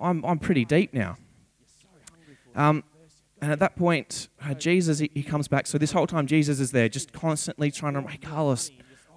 I'm, 0.00 0.24
I'm 0.24 0.38
pretty 0.38 0.64
deep 0.64 0.94
now. 0.94 1.18
Um, 2.54 2.82
and 3.42 3.50
at 3.50 3.58
that 3.58 3.74
point, 3.74 4.28
uh, 4.40 4.54
Jesus, 4.54 5.00
he, 5.00 5.10
he, 5.12 5.24
comes 5.24 5.48
back. 5.48 5.66
So 5.66 5.76
this 5.76 5.90
whole 5.90 6.06
time, 6.06 6.28
Jesus 6.28 6.60
is 6.60 6.70
there, 6.70 6.88
just 6.88 7.12
constantly 7.12 7.72
trying 7.72 7.94
to, 7.94 8.02
hey, 8.02 8.16
Carlos, 8.16 8.70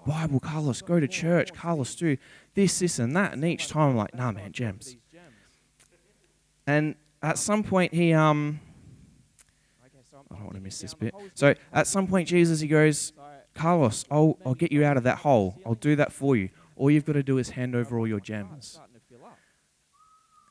Bible, 0.07 0.39
Carlos, 0.39 0.81
go 0.81 0.99
to 0.99 1.07
church, 1.07 1.53
Carlos, 1.53 1.93
do 1.93 2.17
this, 2.55 2.79
this, 2.79 2.97
and 2.97 3.15
that. 3.15 3.33
And 3.33 3.45
each 3.45 3.67
time 3.67 3.91
I'm 3.91 3.95
like, 3.95 4.15
nah, 4.15 4.31
man, 4.31 4.51
gems. 4.51 4.97
And 6.65 6.95
at 7.21 7.37
some 7.37 7.63
point, 7.63 7.93
he, 7.93 8.13
um, 8.13 8.59
I 9.83 10.35
don't 10.35 10.45
want 10.45 10.55
to 10.55 10.61
miss 10.61 10.81
this 10.81 10.95
bit. 10.95 11.13
So 11.35 11.53
at 11.71 11.85
some 11.85 12.07
point, 12.07 12.27
Jesus, 12.27 12.59
he 12.59 12.67
goes, 12.67 13.13
Carlos, 13.53 14.05
I'll, 14.09 14.39
I'll 14.43 14.55
get 14.55 14.71
you 14.71 14.83
out 14.83 14.97
of 14.97 15.03
that 15.03 15.19
hole. 15.19 15.61
I'll 15.63 15.75
do 15.75 15.95
that 15.97 16.11
for 16.11 16.35
you. 16.35 16.49
All 16.75 16.89
you've 16.89 17.05
got 17.05 17.13
to 17.13 17.23
do 17.23 17.37
is 17.37 17.51
hand 17.51 17.75
over 17.75 17.99
all 17.99 18.07
your 18.07 18.19
gems. 18.19 18.79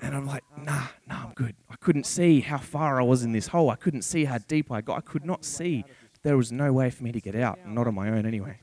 And 0.05 0.15
I'm 0.15 0.27
like, 0.27 0.45
nah, 0.59 0.89
nah, 1.09 1.25
I'm 1.25 1.33
good. 1.33 1.55
I 1.71 1.77
couldn't 1.77 2.05
see 2.05 2.41
how 2.41 2.59
far 2.59 3.01
I 3.01 3.05
was 3.05 3.23
in 3.23 3.33
this 3.33 3.47
hole. 3.47 3.71
I 3.71 3.77
couldn't 3.77 4.03
see 4.03 4.27
how 4.27 4.37
deep 4.37 4.71
I 4.71 4.83
got. 4.83 4.99
I 4.99 5.01
could 5.01 5.25
not 5.25 5.47
see. 5.47 5.85
There 6.23 6.37
was 6.37 6.53
no 6.53 6.75
way 6.75 6.91
for 6.91 7.05
me 7.05 7.11
to 7.13 7.21
get 7.21 7.35
out, 7.35 7.59
not 7.67 7.87
on 7.87 7.95
my 7.95 8.11
own 8.11 8.27
anyway. 8.27 8.59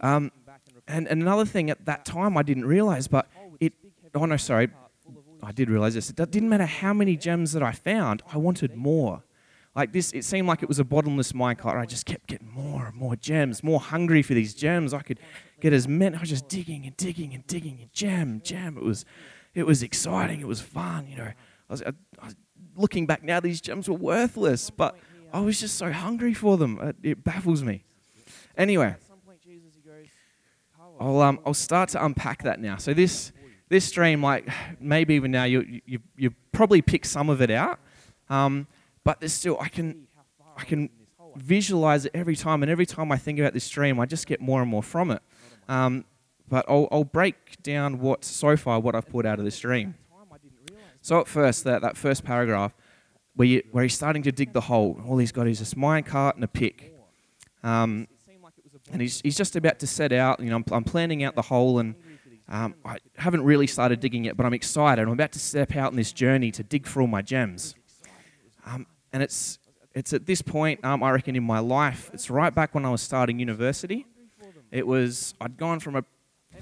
Um, 0.00 0.30
and, 0.86 1.08
and 1.08 1.22
another 1.22 1.44
thing 1.44 1.70
at 1.70 1.86
that 1.86 2.04
time 2.04 2.36
I 2.36 2.42
didn't 2.44 2.66
realize, 2.66 3.08
but 3.08 3.28
it, 3.58 3.72
oh 4.14 4.26
no, 4.26 4.36
sorry, 4.36 4.68
I 5.42 5.50
did 5.50 5.68
realize 5.70 5.94
this. 5.94 6.08
It 6.08 6.16
didn't 6.16 6.48
matter 6.48 6.66
how 6.66 6.92
many 6.92 7.16
gems 7.16 7.52
that 7.52 7.62
I 7.62 7.72
found, 7.72 8.22
I 8.32 8.38
wanted 8.38 8.76
more. 8.76 9.24
Like 9.74 9.92
this, 9.92 10.12
it 10.12 10.24
seemed 10.24 10.46
like 10.46 10.62
it 10.62 10.68
was 10.68 10.78
a 10.78 10.84
bottomless 10.84 11.32
minecart. 11.32 11.76
I 11.76 11.84
just 11.84 12.06
kept 12.06 12.28
getting 12.28 12.48
more 12.48 12.86
and 12.86 12.94
more 12.94 13.16
gems, 13.16 13.64
more 13.64 13.80
hungry 13.80 14.22
for 14.22 14.34
these 14.34 14.54
gems. 14.54 14.94
I 14.94 15.02
could 15.02 15.18
get 15.60 15.72
as 15.72 15.88
many. 15.88 16.16
I 16.16 16.20
was 16.20 16.28
just 16.28 16.46
digging 16.48 16.86
and 16.86 16.96
digging 16.96 17.34
and 17.34 17.44
digging 17.48 17.78
and 17.80 17.92
gem, 17.92 18.40
gem. 18.44 18.76
It 18.76 18.84
was, 18.84 19.04
it 19.54 19.66
was 19.66 19.82
exciting. 19.82 20.40
It 20.40 20.46
was 20.46 20.60
fun. 20.60 21.06
You 21.08 21.16
know, 21.16 21.24
I 21.70 21.72
was, 21.72 21.82
I, 21.82 21.92
I 22.20 22.24
was 22.26 22.36
looking 22.76 23.06
back 23.06 23.22
now, 23.22 23.40
these 23.40 23.60
gems 23.60 23.88
were 23.88 23.96
worthless, 23.96 24.70
but 24.70 24.96
I 25.32 25.40
was 25.40 25.60
just 25.60 25.76
so 25.76 25.92
hungry 25.92 26.34
for 26.34 26.56
them. 26.56 26.78
It, 26.80 26.96
it 27.02 27.24
baffles 27.24 27.62
me. 27.62 27.84
Anyway, 28.56 28.94
I'll 31.00 31.20
um, 31.20 31.40
I'll 31.44 31.54
start 31.54 31.88
to 31.90 32.04
unpack 32.04 32.44
that 32.44 32.60
now. 32.60 32.76
So 32.76 32.94
this 32.94 33.32
this 33.68 33.84
stream, 33.84 34.22
like 34.22 34.48
maybe 34.80 35.14
even 35.14 35.30
now, 35.30 35.44
you 35.44 35.80
you 35.86 35.98
you 36.16 36.30
probably 36.52 36.82
pick 36.82 37.04
some 37.04 37.28
of 37.30 37.42
it 37.42 37.50
out, 37.50 37.80
um, 38.28 38.66
but 39.02 39.20
there's 39.20 39.32
still 39.32 39.58
I 39.60 39.68
can 39.68 40.06
I 40.56 40.64
can 40.64 40.88
visualize 41.34 42.04
it 42.04 42.12
every 42.14 42.36
time, 42.36 42.62
and 42.62 42.70
every 42.70 42.86
time 42.86 43.10
I 43.10 43.16
think 43.16 43.40
about 43.40 43.54
this 43.54 43.64
stream, 43.64 43.98
I 43.98 44.06
just 44.06 44.26
get 44.26 44.40
more 44.40 44.62
and 44.62 44.70
more 44.70 44.82
from 44.82 45.10
it. 45.10 45.22
Um, 45.68 46.04
but 46.48 46.64
I'll, 46.68 46.88
I'll 46.90 47.04
break 47.04 47.62
down 47.62 48.00
what 48.00 48.24
so 48.24 48.56
far 48.56 48.80
what 48.80 48.94
I've 48.94 49.08
pulled 49.08 49.26
out 49.26 49.38
of 49.38 49.44
this 49.44 49.58
dream. 49.58 49.94
So 51.00 51.20
at 51.20 51.28
first, 51.28 51.64
that, 51.64 51.82
that 51.82 51.96
first 51.96 52.24
paragraph, 52.24 52.72
where, 53.36 53.46
you, 53.46 53.62
where 53.72 53.82
he's 53.82 53.94
starting 53.94 54.22
to 54.22 54.32
dig 54.32 54.52
the 54.52 54.62
hole, 54.62 55.00
all 55.06 55.18
he's 55.18 55.32
got 55.32 55.46
is 55.46 55.58
this 55.58 55.76
mine 55.76 56.04
cart 56.04 56.36
and 56.36 56.44
a 56.44 56.48
pick. 56.48 56.94
Um, 57.62 58.08
and 58.92 59.02
he's, 59.02 59.20
he's 59.20 59.36
just 59.36 59.56
about 59.56 59.78
to 59.80 59.86
set 59.86 60.12
out, 60.12 60.40
you 60.40 60.50
know, 60.50 60.56
I'm, 60.56 60.64
I'm 60.70 60.84
planning 60.84 61.24
out 61.24 61.34
the 61.34 61.42
hole 61.42 61.78
and 61.78 61.94
um, 62.48 62.74
I 62.84 62.98
haven't 63.16 63.42
really 63.42 63.66
started 63.66 64.00
digging 64.00 64.24
yet, 64.24 64.36
but 64.36 64.46
I'm 64.46 64.54
excited. 64.54 65.02
I'm 65.02 65.08
about 65.08 65.32
to 65.32 65.38
step 65.38 65.74
out 65.76 65.88
on 65.88 65.96
this 65.96 66.12
journey 66.12 66.50
to 66.52 66.62
dig 66.62 66.86
for 66.86 67.00
all 67.00 67.06
my 67.06 67.22
gems. 67.22 67.74
Um, 68.66 68.86
and 69.12 69.22
it's, 69.22 69.58
it's 69.94 70.12
at 70.12 70.26
this 70.26 70.42
point, 70.42 70.84
um, 70.84 71.02
I 71.02 71.10
reckon, 71.10 71.36
in 71.36 71.44
my 71.44 71.58
life, 71.58 72.10
it's 72.12 72.30
right 72.30 72.54
back 72.54 72.74
when 72.74 72.84
I 72.84 72.90
was 72.90 73.00
starting 73.00 73.38
university. 73.38 74.06
It 74.70 74.86
was, 74.86 75.34
I'd 75.40 75.56
gone 75.56 75.80
from 75.80 75.96
a 75.96 76.04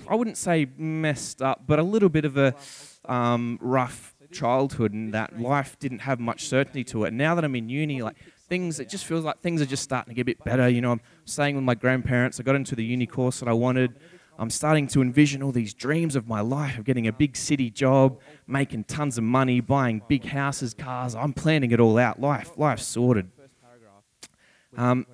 I 0.08 0.14
wouldn't 0.14 0.36
say 0.36 0.66
messed 0.76 1.42
up, 1.42 1.64
but 1.66 1.78
a 1.78 1.82
little 1.82 2.08
bit 2.08 2.24
of 2.24 2.36
a 2.36 2.54
um, 3.04 3.58
rough 3.60 4.14
childhood, 4.32 4.92
and 4.92 5.12
that 5.14 5.38
life 5.38 5.78
didn't 5.78 6.00
have 6.00 6.18
much 6.18 6.46
certainty 6.46 6.84
to 6.84 7.04
it. 7.04 7.12
Now 7.12 7.34
that 7.34 7.44
I'm 7.44 7.54
in 7.54 7.68
uni, 7.68 8.02
like 8.02 8.16
things, 8.48 8.80
it 8.80 8.88
just 8.88 9.04
feels 9.04 9.24
like 9.24 9.40
things 9.40 9.62
are 9.62 9.66
just 9.66 9.82
starting 9.82 10.10
to 10.10 10.14
get 10.14 10.22
a 10.22 10.24
bit 10.24 10.44
better. 10.44 10.68
You 10.68 10.80
know, 10.80 10.92
I'm 10.92 11.00
staying 11.24 11.54
with 11.54 11.64
my 11.64 11.74
grandparents. 11.74 12.40
I 12.40 12.42
got 12.42 12.56
into 12.56 12.74
the 12.74 12.84
uni 12.84 13.06
course 13.06 13.40
that 13.40 13.48
I 13.48 13.52
wanted. 13.52 13.94
I'm 14.38 14.50
starting 14.50 14.88
to 14.88 15.02
envision 15.02 15.42
all 15.42 15.52
these 15.52 15.74
dreams 15.74 16.16
of 16.16 16.26
my 16.26 16.40
life 16.40 16.78
of 16.78 16.84
getting 16.84 17.06
a 17.06 17.12
big 17.12 17.36
city 17.36 17.70
job, 17.70 18.18
making 18.46 18.84
tons 18.84 19.18
of 19.18 19.24
money, 19.24 19.60
buying 19.60 20.02
big 20.08 20.24
houses, 20.24 20.74
cars. 20.74 21.14
I'm 21.14 21.32
planning 21.32 21.70
it 21.70 21.80
all 21.80 21.98
out. 21.98 22.20
Life, 22.20 22.52
life's 22.56 22.84
sorted. 22.84 23.30
Um, 24.76 25.06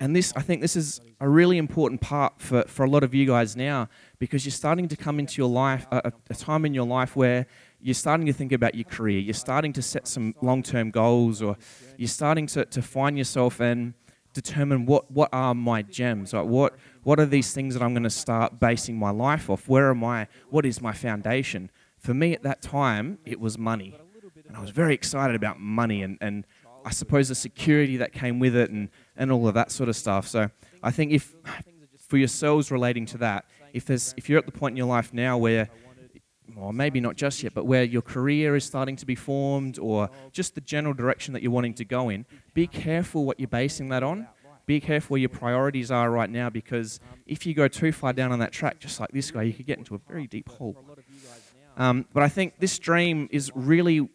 and 0.00 0.14
this, 0.14 0.32
I 0.36 0.42
think, 0.42 0.60
this 0.60 0.76
is 0.76 1.00
a 1.20 1.28
really 1.28 1.58
important 1.58 2.00
part 2.00 2.40
for, 2.40 2.62
for 2.62 2.84
a 2.84 2.90
lot 2.90 3.02
of 3.02 3.14
you 3.14 3.26
guys 3.26 3.56
now 3.56 3.88
because 4.18 4.44
you're 4.44 4.52
starting 4.52 4.86
to 4.88 4.96
come 4.96 5.18
into 5.18 5.40
your 5.40 5.50
life, 5.50 5.86
a, 5.90 6.12
a 6.30 6.34
time 6.34 6.64
in 6.64 6.72
your 6.72 6.86
life 6.86 7.16
where 7.16 7.46
you're 7.80 7.94
starting 7.94 8.26
to 8.26 8.32
think 8.32 8.52
about 8.52 8.74
your 8.74 8.84
career. 8.84 9.18
You're 9.18 9.34
starting 9.34 9.72
to 9.72 9.82
set 9.82 10.06
some 10.06 10.34
long 10.40 10.62
term 10.62 10.90
goals, 10.90 11.42
or 11.42 11.56
you're 11.96 12.08
starting 12.08 12.46
to, 12.48 12.64
to 12.66 12.82
find 12.82 13.18
yourself 13.18 13.60
and 13.60 13.94
determine 14.32 14.86
what, 14.86 15.10
what 15.10 15.30
are 15.32 15.54
my 15.54 15.82
gems? 15.82 16.32
Like 16.32 16.46
what, 16.46 16.76
What 17.02 17.18
are 17.18 17.26
these 17.26 17.52
things 17.52 17.74
that 17.74 17.82
I'm 17.82 17.94
going 17.94 18.02
to 18.04 18.10
start 18.10 18.60
basing 18.60 18.98
my 18.98 19.10
life 19.10 19.50
off? 19.50 19.68
Where 19.68 19.90
am 19.90 20.04
I? 20.04 20.28
What 20.50 20.66
is 20.66 20.80
my 20.80 20.92
foundation? 20.92 21.70
For 21.98 22.14
me 22.14 22.34
at 22.34 22.42
that 22.42 22.62
time, 22.62 23.18
it 23.24 23.40
was 23.40 23.58
money. 23.58 23.98
And 24.46 24.56
I 24.56 24.60
was 24.60 24.70
very 24.70 24.94
excited 24.94 25.34
about 25.34 25.58
money 25.58 26.02
and, 26.02 26.18
and 26.20 26.46
I 26.84 26.90
suppose 26.90 27.28
the 27.28 27.34
security 27.34 27.96
that 27.98 28.12
came 28.12 28.38
with 28.38 28.56
it 28.56 28.70
and, 28.70 28.88
and 29.16 29.30
all 29.30 29.46
of 29.48 29.54
that 29.54 29.70
sort 29.70 29.88
of 29.88 29.96
stuff. 29.96 30.26
So 30.26 30.50
I 30.82 30.90
think 30.90 31.12
if, 31.12 31.34
for 32.08 32.16
yourselves 32.16 32.70
relating 32.70 33.06
to 33.06 33.18
that, 33.18 33.44
if, 33.72 33.84
there's, 33.84 34.14
if 34.16 34.28
you're 34.28 34.38
at 34.38 34.46
the 34.46 34.52
point 34.52 34.72
in 34.72 34.76
your 34.76 34.86
life 34.86 35.12
now 35.12 35.36
where 35.36 35.68
or 36.56 36.72
maybe 36.72 37.00
not 37.00 37.16
just 37.16 37.42
yet, 37.42 37.54
but 37.54 37.66
where 37.66 37.84
your 37.84 38.02
career 38.02 38.56
is 38.56 38.64
starting 38.64 38.96
to 38.96 39.06
be 39.06 39.14
formed 39.14 39.78
or 39.78 40.10
just 40.32 40.54
the 40.54 40.60
general 40.60 40.94
direction 40.94 41.34
that 41.34 41.42
you're 41.42 41.52
wanting 41.52 41.74
to 41.74 41.84
go 41.84 42.08
in, 42.08 42.24
be 42.54 42.66
careful 42.66 43.24
what 43.24 43.38
you're 43.38 43.48
basing 43.48 43.88
that 43.90 44.02
on. 44.02 44.26
Be 44.66 44.80
careful 44.80 45.14
where 45.14 45.20
your 45.20 45.30
priorities 45.30 45.90
are 45.90 46.10
right 46.10 46.28
now 46.28 46.50
because 46.50 47.00
if 47.26 47.46
you 47.46 47.54
go 47.54 47.68
too 47.68 47.92
far 47.92 48.12
down 48.12 48.32
on 48.32 48.38
that 48.40 48.52
track, 48.52 48.80
just 48.80 49.00
like 49.00 49.10
this 49.12 49.30
guy, 49.30 49.42
you 49.42 49.52
could 49.52 49.66
get 49.66 49.78
into 49.78 49.94
a 49.94 49.98
very 49.98 50.26
deep 50.26 50.48
hole. 50.48 50.76
Um, 51.76 52.06
but 52.12 52.22
I 52.22 52.28
think 52.28 52.58
this 52.58 52.78
dream 52.78 53.28
is 53.30 53.50
really 53.54 54.08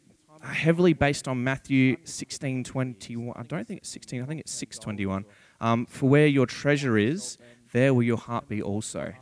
heavily 0.47 0.93
based 0.93 1.27
on 1.27 1.43
Matthew 1.43 1.97
16 2.03 2.63
21. 2.63 3.35
I 3.37 3.43
don't 3.43 3.67
think 3.67 3.79
it's 3.79 3.89
16, 3.89 4.21
I 4.21 4.25
think 4.25 4.41
it's 4.41 4.51
6 4.51 4.79
21. 4.79 5.25
Um, 5.61 5.85
For 5.85 6.09
where 6.09 6.27
your 6.27 6.45
treasure 6.45 6.97
is, 6.97 7.37
there 7.71 7.93
will 7.93 8.03
your 8.03 8.17
heart 8.17 8.47
be 8.47 8.61
also. 8.61 9.13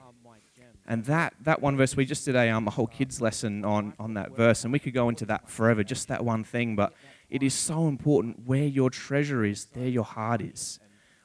And 0.87 1.05
that, 1.05 1.35
that 1.41 1.61
one 1.61 1.77
verse, 1.77 1.95
we 1.95 2.05
just 2.05 2.25
did 2.25 2.35
a, 2.35 2.49
um, 2.49 2.67
a 2.67 2.71
whole 2.71 2.87
kids 2.87 3.21
lesson 3.21 3.63
on, 3.63 3.93
on 3.99 4.15
that 4.15 4.35
verse, 4.35 4.63
and 4.63 4.73
we 4.73 4.79
could 4.79 4.93
go 4.93 5.09
into 5.09 5.25
that 5.27 5.47
forever, 5.47 5.83
just 5.83 6.07
that 6.07 6.25
one 6.25 6.43
thing. 6.43 6.75
But 6.75 6.93
it 7.29 7.43
is 7.43 7.53
so 7.53 7.87
important 7.87 8.45
where 8.45 8.65
your 8.65 8.89
treasure 8.89 9.45
is, 9.45 9.65
there 9.65 9.87
your 9.87 10.03
heart 10.03 10.41
is. 10.41 10.79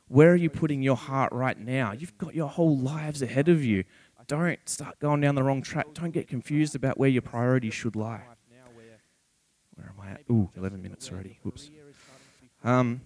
Where 0.08 0.30
are 0.30 0.36
you 0.36 0.50
putting 0.50 0.82
your 0.82 0.94
heart 0.96 1.32
right 1.32 1.58
now? 1.58 1.92
You've 1.92 2.16
got 2.16 2.34
your 2.34 2.48
whole 2.48 2.78
lives 2.78 3.22
ahead 3.22 3.48
of 3.48 3.64
you. 3.64 3.82
Don't 4.28 4.58
start 4.68 4.98
going 5.00 5.20
down 5.20 5.36
the 5.36 5.42
wrong 5.42 5.62
track. 5.62 5.86
Don't 5.94 6.10
get 6.10 6.28
confused 6.28 6.74
about 6.74 6.98
where 6.98 7.08
your 7.08 7.22
priorities 7.22 7.74
should 7.74 7.96
lie. 7.96 8.22
Where 9.76 9.88
am 9.88 10.00
I 10.00 10.12
at? 10.12 10.22
Ooh, 10.30 10.50
11 10.56 10.82
minutes 10.82 11.10
already. 11.10 11.38
Whoops. 11.42 11.70
Um, 12.64 13.00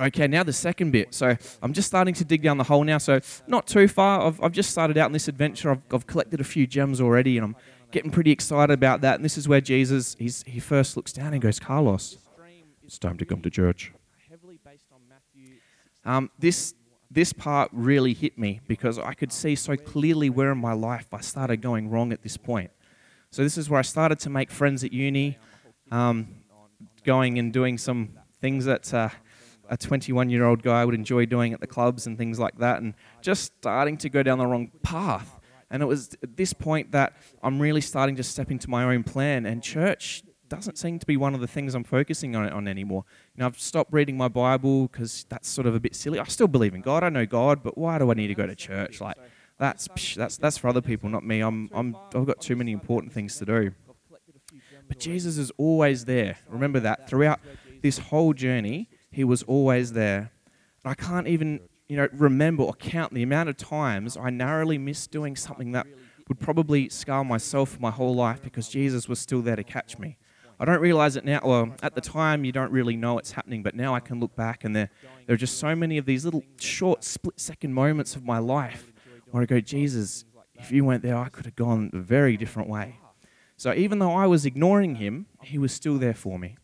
Okay, 0.00 0.26
now 0.26 0.42
the 0.42 0.52
second 0.52 0.90
bit. 0.90 1.14
So 1.14 1.36
I'm 1.62 1.72
just 1.72 1.86
starting 1.86 2.14
to 2.14 2.24
dig 2.24 2.42
down 2.42 2.56
the 2.56 2.64
hole 2.64 2.84
now. 2.84 2.98
So 2.98 3.20
not 3.46 3.66
too 3.66 3.88
far. 3.88 4.26
I've, 4.26 4.42
I've 4.42 4.52
just 4.52 4.70
started 4.70 4.96
out 4.96 5.06
in 5.06 5.12
this 5.12 5.28
adventure. 5.28 5.70
I've, 5.70 5.82
I've 5.92 6.06
collected 6.06 6.40
a 6.40 6.44
few 6.44 6.66
gems 6.66 7.00
already, 7.00 7.36
and 7.36 7.44
I'm 7.44 7.56
getting 7.90 8.10
pretty 8.10 8.30
excited 8.30 8.72
about 8.72 9.02
that. 9.02 9.16
And 9.16 9.24
this 9.24 9.36
is 9.36 9.48
where 9.48 9.60
Jesus 9.60 10.16
he's, 10.18 10.42
he 10.46 10.60
first 10.60 10.96
looks 10.96 11.12
down 11.12 11.34
and 11.34 11.42
goes, 11.42 11.60
Carlos, 11.60 12.18
it's 12.82 12.98
time 12.98 13.18
to 13.18 13.24
come 13.24 13.42
to 13.42 13.50
church. 13.50 13.92
Um, 16.04 16.30
this 16.38 16.74
this 17.10 17.32
part 17.32 17.68
really 17.72 18.14
hit 18.14 18.38
me 18.38 18.60
because 18.66 18.98
I 18.98 19.12
could 19.12 19.32
see 19.32 19.54
so 19.54 19.76
clearly 19.76 20.30
where 20.30 20.50
in 20.50 20.58
my 20.58 20.72
life 20.72 21.06
I 21.12 21.20
started 21.20 21.60
going 21.60 21.90
wrong 21.90 22.10
at 22.10 22.22
this 22.22 22.38
point. 22.38 22.70
So 23.30 23.42
this 23.42 23.58
is 23.58 23.68
where 23.68 23.78
I 23.78 23.82
started 23.82 24.18
to 24.20 24.30
make 24.30 24.50
friends 24.50 24.82
at 24.82 24.92
uni, 24.92 25.38
um, 25.92 26.26
going 27.04 27.38
and 27.38 27.52
doing 27.52 27.78
some 27.78 28.18
things 28.40 28.64
that. 28.64 28.92
Uh, 28.92 29.10
a 29.68 29.76
21 29.76 30.28
year 30.28 30.44
old 30.44 30.62
guy 30.62 30.84
would 30.84 30.94
enjoy 30.94 31.24
doing 31.24 31.54
at 31.54 31.60
the 31.60 31.66
clubs 31.66 32.06
and 32.06 32.18
things 32.18 32.38
like 32.38 32.58
that, 32.58 32.82
and 32.82 32.92
just 33.22 33.56
starting 33.58 33.96
to 33.96 34.10
go 34.10 34.22
down 34.22 34.36
the 34.36 34.46
wrong 34.46 34.70
path. 34.82 35.40
And 35.70 35.82
it 35.82 35.86
was 35.86 36.14
at 36.22 36.36
this 36.36 36.52
point 36.52 36.92
that 36.92 37.14
I'm 37.42 37.58
really 37.58 37.80
starting 37.80 38.16
to 38.16 38.22
step 38.22 38.50
into 38.50 38.68
my 38.68 38.84
own 38.84 39.02
plan, 39.02 39.46
and 39.46 39.62
church 39.62 40.24
doesn't 40.50 40.76
seem 40.76 40.98
to 40.98 41.06
be 41.06 41.16
one 41.16 41.34
of 41.34 41.40
the 41.40 41.46
things 41.46 41.74
I'm 41.74 41.84
focusing 41.84 42.36
on, 42.36 42.50
on 42.50 42.68
anymore. 42.68 43.04
You 43.34 43.40
know, 43.40 43.46
I've 43.46 43.58
stopped 43.58 43.90
reading 43.90 44.18
my 44.18 44.28
Bible 44.28 44.88
because 44.88 45.24
that's 45.30 45.48
sort 45.48 45.66
of 45.66 45.74
a 45.74 45.80
bit 45.80 45.96
silly. 45.96 46.18
I 46.18 46.24
still 46.24 46.48
believe 46.48 46.74
in 46.74 46.82
God, 46.82 47.02
I 47.02 47.08
know 47.08 47.24
God, 47.24 47.62
but 47.62 47.78
why 47.78 47.98
do 47.98 48.10
I 48.10 48.14
need 48.14 48.26
to 48.26 48.34
go 48.34 48.46
to 48.46 48.54
church? 48.54 49.00
Like, 49.00 49.16
that's 49.58 49.88
that's 50.14 50.36
that's 50.36 50.58
for 50.58 50.68
other 50.68 50.82
people, 50.82 51.08
not 51.08 51.24
me. 51.24 51.40
I'm 51.40 51.70
I'm 51.72 51.96
I've 52.14 52.26
got 52.26 52.42
too 52.42 52.56
many 52.56 52.72
important 52.72 53.14
things 53.14 53.38
to 53.38 53.46
do. 53.46 53.72
But 54.92 54.98
Jesus 54.98 55.38
is 55.38 55.50
always 55.56 56.04
there. 56.04 56.36
Remember 56.50 56.78
that 56.80 57.08
throughout 57.08 57.40
this 57.80 57.96
whole 57.96 58.34
journey, 58.34 58.90
he 59.10 59.24
was 59.24 59.42
always 59.44 59.94
there. 59.94 60.32
And 60.84 60.90
I 60.90 60.92
can't 60.92 61.26
even, 61.26 61.60
you 61.88 61.96
know, 61.96 62.08
remember 62.12 62.64
or 62.64 62.74
count 62.74 63.14
the 63.14 63.22
amount 63.22 63.48
of 63.48 63.56
times 63.56 64.18
I 64.18 64.28
narrowly 64.28 64.76
missed 64.76 65.10
doing 65.10 65.34
something 65.34 65.72
that 65.72 65.86
would 66.28 66.38
probably 66.38 66.90
scar 66.90 67.24
myself 67.24 67.70
for 67.70 67.80
my 67.80 67.90
whole 67.90 68.14
life 68.14 68.42
because 68.42 68.68
Jesus 68.68 69.08
was 69.08 69.18
still 69.18 69.40
there 69.40 69.56
to 69.56 69.64
catch 69.64 69.98
me. 69.98 70.18
I 70.60 70.66
don't 70.66 70.82
realize 70.82 71.16
it 71.16 71.24
now. 71.24 71.40
Well, 71.42 71.74
at 71.82 71.94
the 71.94 72.02
time, 72.02 72.44
you 72.44 72.52
don't 72.52 72.70
really 72.70 72.94
know 72.94 73.16
it's 73.16 73.32
happening, 73.32 73.62
but 73.62 73.74
now 73.74 73.94
I 73.94 74.00
can 74.00 74.20
look 74.20 74.36
back 74.36 74.62
and 74.62 74.76
there, 74.76 74.90
there 75.26 75.32
are 75.32 75.38
just 75.38 75.56
so 75.56 75.74
many 75.74 75.96
of 75.96 76.04
these 76.04 76.26
little 76.26 76.44
short 76.60 77.02
split 77.02 77.40
second 77.40 77.72
moments 77.72 78.14
of 78.14 78.26
my 78.26 78.36
life 78.36 78.92
where 79.30 79.42
I 79.42 79.46
go, 79.46 79.58
Jesus, 79.58 80.26
if 80.56 80.70
you 80.70 80.84
weren't 80.84 81.02
there, 81.02 81.16
I 81.16 81.30
could 81.30 81.46
have 81.46 81.56
gone 81.56 81.90
a 81.94 81.98
very 81.98 82.36
different 82.36 82.68
way. 82.68 82.98
So 83.62 83.72
even 83.72 84.00
though 84.00 84.10
I 84.10 84.26
was 84.26 84.44
ignoring 84.44 84.96
him, 84.96 85.26
he 85.40 85.56
was 85.56 85.72
still 85.72 85.96
there 85.96 86.14
for 86.14 86.36
me. 86.36 86.56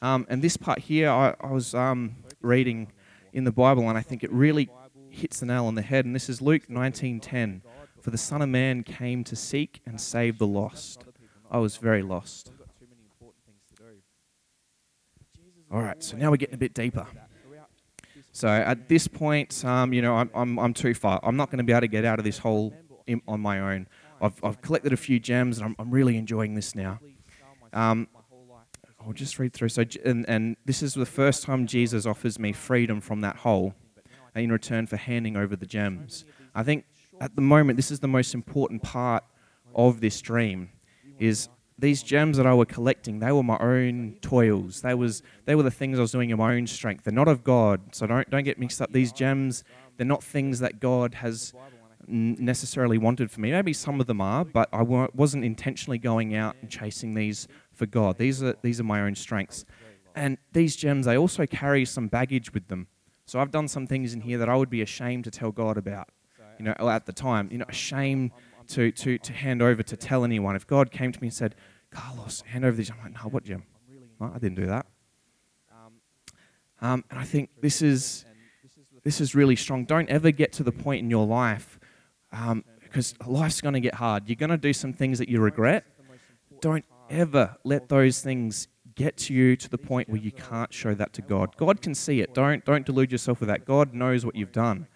Um, 0.00 0.28
and 0.30 0.40
this 0.40 0.56
part 0.56 0.78
here, 0.78 1.10
I, 1.10 1.34
I 1.40 1.50
was 1.50 1.74
um, 1.74 2.14
reading 2.40 2.92
in 3.32 3.42
the 3.42 3.50
Bible, 3.50 3.88
and 3.88 3.98
I 3.98 4.02
think 4.02 4.22
it 4.22 4.30
really 4.30 4.70
hits 5.10 5.40
the 5.40 5.46
nail 5.46 5.66
on 5.66 5.74
the 5.74 5.82
head. 5.82 6.04
And 6.04 6.14
this 6.14 6.28
is 6.28 6.40
Luke 6.40 6.68
19:10. 6.68 7.62
For 8.00 8.12
the 8.12 8.16
Son 8.16 8.42
of 8.42 8.48
Man 8.48 8.84
came 8.84 9.24
to 9.24 9.34
seek 9.34 9.80
and 9.84 10.00
save 10.00 10.38
the 10.38 10.46
lost. 10.46 11.02
I 11.50 11.58
was 11.58 11.78
very 11.78 12.04
lost. 12.04 12.52
All 15.68 15.82
right, 15.82 16.00
so 16.00 16.16
now 16.16 16.30
we're 16.30 16.36
getting 16.36 16.54
a 16.54 16.58
bit 16.58 16.74
deeper. 16.74 17.08
So 18.30 18.46
at 18.46 18.88
this 18.88 19.08
point, 19.08 19.64
um, 19.64 19.92
you 19.92 20.00
know, 20.00 20.14
I'm, 20.14 20.30
I'm, 20.32 20.58
I'm 20.60 20.74
too 20.74 20.94
far. 20.94 21.18
I'm 21.24 21.36
not 21.36 21.50
going 21.50 21.58
to 21.58 21.64
be 21.64 21.72
able 21.72 21.80
to 21.80 21.88
get 21.88 22.04
out 22.04 22.20
of 22.20 22.24
this 22.24 22.38
hole 22.38 22.72
in, 23.08 23.20
on 23.26 23.40
my 23.40 23.58
own. 23.58 23.88
I've, 24.20 24.42
I've 24.42 24.60
collected 24.60 24.92
a 24.92 24.96
few 24.96 25.18
gems, 25.18 25.58
and 25.58 25.66
I'm, 25.66 25.76
I'm 25.78 25.90
really 25.90 26.16
enjoying 26.16 26.54
this 26.54 26.74
now. 26.74 27.00
Um, 27.72 28.08
I'll 29.00 29.12
just 29.12 29.38
read 29.38 29.52
through. 29.52 29.70
So, 29.70 29.84
and, 30.04 30.28
and 30.28 30.56
this 30.64 30.82
is 30.82 30.94
the 30.94 31.06
first 31.06 31.42
time 31.42 31.66
Jesus 31.66 32.04
offers 32.06 32.38
me 32.38 32.52
freedom 32.52 33.00
from 33.00 33.20
that 33.22 33.36
hole 33.36 33.74
in 34.34 34.52
return 34.52 34.86
for 34.86 34.96
handing 34.96 35.36
over 35.36 35.56
the 35.56 35.66
gems. 35.66 36.24
I 36.54 36.62
think 36.62 36.84
at 37.20 37.34
the 37.34 37.40
moment, 37.42 37.76
this 37.76 37.90
is 37.90 38.00
the 38.00 38.08
most 38.08 38.34
important 38.34 38.82
part 38.82 39.24
of 39.74 40.00
this 40.00 40.20
dream 40.20 40.70
is 41.18 41.48
these 41.78 42.02
gems 42.02 42.36
that 42.36 42.46
I 42.46 42.54
were 42.54 42.66
collecting, 42.66 43.20
they 43.20 43.30
were 43.30 43.42
my 43.42 43.58
own 43.58 44.16
toils. 44.20 44.80
They 44.80 44.94
was 44.94 45.22
they 45.44 45.54
were 45.54 45.62
the 45.62 45.70
things 45.70 45.98
I 45.98 46.02
was 46.02 46.10
doing 46.10 46.30
in 46.30 46.38
my 46.38 46.54
own 46.54 46.66
strength. 46.66 47.04
They're 47.04 47.12
not 47.12 47.28
of 47.28 47.44
God. 47.44 47.94
So 47.94 48.06
don't 48.06 48.28
don't 48.30 48.44
get 48.44 48.58
mixed 48.58 48.82
up. 48.82 48.92
These 48.92 49.12
gems, 49.12 49.62
they're 49.96 50.06
not 50.06 50.22
things 50.22 50.58
that 50.58 50.80
God 50.80 51.14
has 51.14 51.54
necessarily 52.08 52.98
wanted 52.98 53.30
for 53.30 53.40
me. 53.40 53.50
Maybe 53.50 53.72
some 53.72 54.00
of 54.00 54.06
them 54.06 54.20
are, 54.20 54.44
but 54.44 54.68
I 54.72 54.82
wasn't 54.82 55.44
intentionally 55.44 55.98
going 55.98 56.34
out 56.34 56.56
and 56.60 56.70
chasing 56.70 57.14
these 57.14 57.48
for 57.72 57.86
God. 57.86 58.18
These 58.18 58.42
are, 58.42 58.56
these 58.62 58.80
are 58.80 58.84
my 58.84 59.02
own 59.02 59.14
strengths. 59.14 59.64
And 60.14 60.38
these 60.52 60.74
gems, 60.74 61.06
they 61.06 61.16
also 61.16 61.46
carry 61.46 61.84
some 61.84 62.08
baggage 62.08 62.52
with 62.52 62.68
them. 62.68 62.88
So 63.26 63.38
I've 63.38 63.50
done 63.50 63.68
some 63.68 63.86
things 63.86 64.14
in 64.14 64.22
here 64.22 64.38
that 64.38 64.48
I 64.48 64.56
would 64.56 64.70
be 64.70 64.82
ashamed 64.82 65.24
to 65.24 65.30
tell 65.30 65.52
God 65.52 65.76
about, 65.76 66.08
you 66.58 66.64
know, 66.64 66.74
at 66.88 67.06
the 67.06 67.12
time. 67.12 67.48
You 67.52 67.58
know, 67.58 67.66
ashamed 67.68 68.32
to, 68.68 68.90
to, 68.90 69.18
to 69.18 69.32
hand 69.32 69.62
over 69.62 69.82
to 69.82 69.96
tell 69.96 70.24
anyone. 70.24 70.56
If 70.56 70.66
God 70.66 70.90
came 70.90 71.12
to 71.12 71.20
me 71.20 71.28
and 71.28 71.34
said, 71.34 71.54
Carlos, 71.90 72.42
hand 72.42 72.64
over 72.64 72.76
these, 72.76 72.90
I'm 72.90 72.98
like, 73.02 73.14
no, 73.14 73.28
what 73.30 73.44
gem? 73.44 73.64
No, 74.20 74.32
I 74.34 74.38
didn't 74.38 74.56
do 74.56 74.66
that. 74.66 74.86
Um, 76.80 77.04
and 77.10 77.18
I 77.18 77.24
think 77.24 77.50
this 77.60 77.82
is, 77.82 78.24
this 79.04 79.20
is 79.20 79.34
really 79.34 79.56
strong. 79.56 79.84
Don't 79.84 80.08
ever 80.08 80.30
get 80.30 80.52
to 80.54 80.62
the 80.62 80.72
point 80.72 81.02
in 81.02 81.10
your 81.10 81.26
life, 81.26 81.77
um, 82.32 82.64
because 82.82 83.14
life's 83.26 83.60
going 83.60 83.74
to 83.74 83.80
get 83.80 83.94
hard. 83.94 84.28
You're 84.28 84.36
going 84.36 84.50
to 84.50 84.56
do 84.56 84.72
some 84.72 84.92
things 84.92 85.18
that 85.18 85.28
you 85.28 85.40
regret. 85.40 85.84
Don't 86.60 86.84
ever 87.10 87.56
let 87.64 87.88
those 87.88 88.20
things 88.20 88.68
get 88.94 89.16
to 89.16 89.34
you 89.34 89.56
to 89.56 89.68
the 89.68 89.78
point 89.78 90.08
where 90.08 90.20
you 90.20 90.32
can't 90.32 90.72
show 90.72 90.94
that 90.94 91.12
to 91.12 91.22
God. 91.22 91.56
God 91.56 91.80
can 91.80 91.94
see 91.94 92.20
it. 92.20 92.34
Don't, 92.34 92.64
don't 92.64 92.84
delude 92.84 93.12
yourself 93.12 93.40
with 93.40 93.48
that. 93.48 93.64
God 93.64 93.94
knows 93.94 94.26
what 94.26 94.34
you've 94.34 94.52
done. 94.52 94.88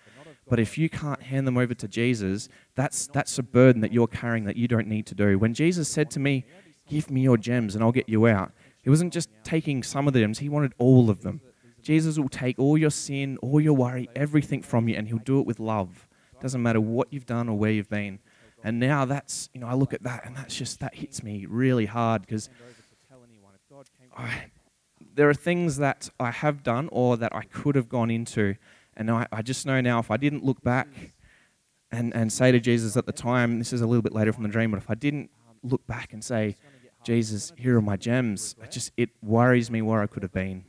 But 0.48 0.58
if 0.58 0.76
you 0.76 0.88
can't 0.88 1.22
hand 1.22 1.46
them 1.46 1.56
over 1.56 1.72
to 1.72 1.88
Jesus, 1.88 2.48
that's, 2.74 3.06
that's 3.06 3.38
a 3.38 3.42
burden 3.42 3.80
that 3.82 3.92
you're 3.92 4.08
carrying 4.08 4.44
that 4.44 4.56
you 4.56 4.66
don't 4.66 4.88
need 4.88 5.06
to 5.06 5.14
do. 5.14 5.38
When 5.38 5.54
Jesus 5.54 5.88
said 5.88 6.10
to 6.12 6.20
me, 6.20 6.44
Give 6.88 7.10
me 7.10 7.22
your 7.22 7.36
gems 7.36 7.74
and 7.74 7.82
I'll 7.82 7.92
get 7.92 8.08
you 8.08 8.26
out, 8.26 8.52
he 8.82 8.90
wasn't 8.90 9.12
just 9.12 9.30
taking 9.44 9.82
some 9.82 10.08
of 10.08 10.12
the 10.12 10.20
gems, 10.20 10.40
he 10.40 10.48
wanted 10.48 10.74
all 10.78 11.10
of 11.10 11.22
them. 11.22 11.40
Jesus 11.80 12.18
will 12.18 12.28
take 12.28 12.58
all 12.58 12.76
your 12.76 12.90
sin, 12.90 13.38
all 13.40 13.60
your 13.60 13.74
worry, 13.74 14.08
everything 14.14 14.62
from 14.62 14.88
you, 14.88 14.96
and 14.96 15.08
he'll 15.08 15.18
do 15.18 15.40
it 15.40 15.46
with 15.46 15.58
love. 15.58 16.08
Doesn't 16.42 16.62
matter 16.62 16.80
what 16.80 17.08
you've 17.12 17.24
done 17.24 17.48
or 17.48 17.56
where 17.56 17.70
you've 17.70 17.88
been. 17.88 18.18
And 18.64 18.78
now 18.78 19.04
that's, 19.04 19.48
you 19.54 19.60
know, 19.60 19.66
I 19.66 19.74
look 19.74 19.94
at 19.94 20.02
that 20.02 20.26
and 20.26 20.36
that's 20.36 20.54
just, 20.54 20.80
that 20.80 20.94
hits 20.94 21.22
me 21.22 21.46
really 21.48 21.86
hard 21.86 22.22
because 22.22 22.50
there 25.14 25.28
are 25.28 25.34
things 25.34 25.78
that 25.78 26.10
I 26.20 26.30
have 26.30 26.62
done 26.62 26.88
or 26.92 27.16
that 27.16 27.34
I 27.34 27.42
could 27.42 27.74
have 27.76 27.88
gone 27.88 28.10
into. 28.10 28.56
And 28.96 29.10
I, 29.10 29.26
I 29.32 29.42
just 29.42 29.66
know 29.66 29.80
now 29.80 29.98
if 29.98 30.10
I 30.10 30.16
didn't 30.16 30.44
look 30.44 30.62
back 30.62 30.88
and, 31.90 32.14
and 32.14 32.32
say 32.32 32.52
to 32.52 32.60
Jesus 32.60 32.96
at 32.96 33.06
the 33.06 33.12
time, 33.12 33.58
this 33.58 33.72
is 33.72 33.80
a 33.80 33.86
little 33.86 34.02
bit 34.02 34.12
later 34.12 34.32
from 34.32 34.42
the 34.42 34.48
dream, 34.48 34.70
but 34.70 34.78
if 34.78 34.90
I 34.90 34.94
didn't 34.94 35.30
look 35.62 35.86
back 35.86 36.12
and 36.12 36.22
say, 36.24 36.56
Jesus, 37.04 37.52
here 37.56 37.76
are 37.76 37.82
my 37.82 37.96
gems, 37.96 38.54
it 38.62 38.70
just, 38.70 38.92
it 38.96 39.10
worries 39.22 39.70
me 39.70 39.82
where 39.82 40.02
I 40.02 40.06
could 40.06 40.22
have 40.22 40.32
been. 40.32 40.64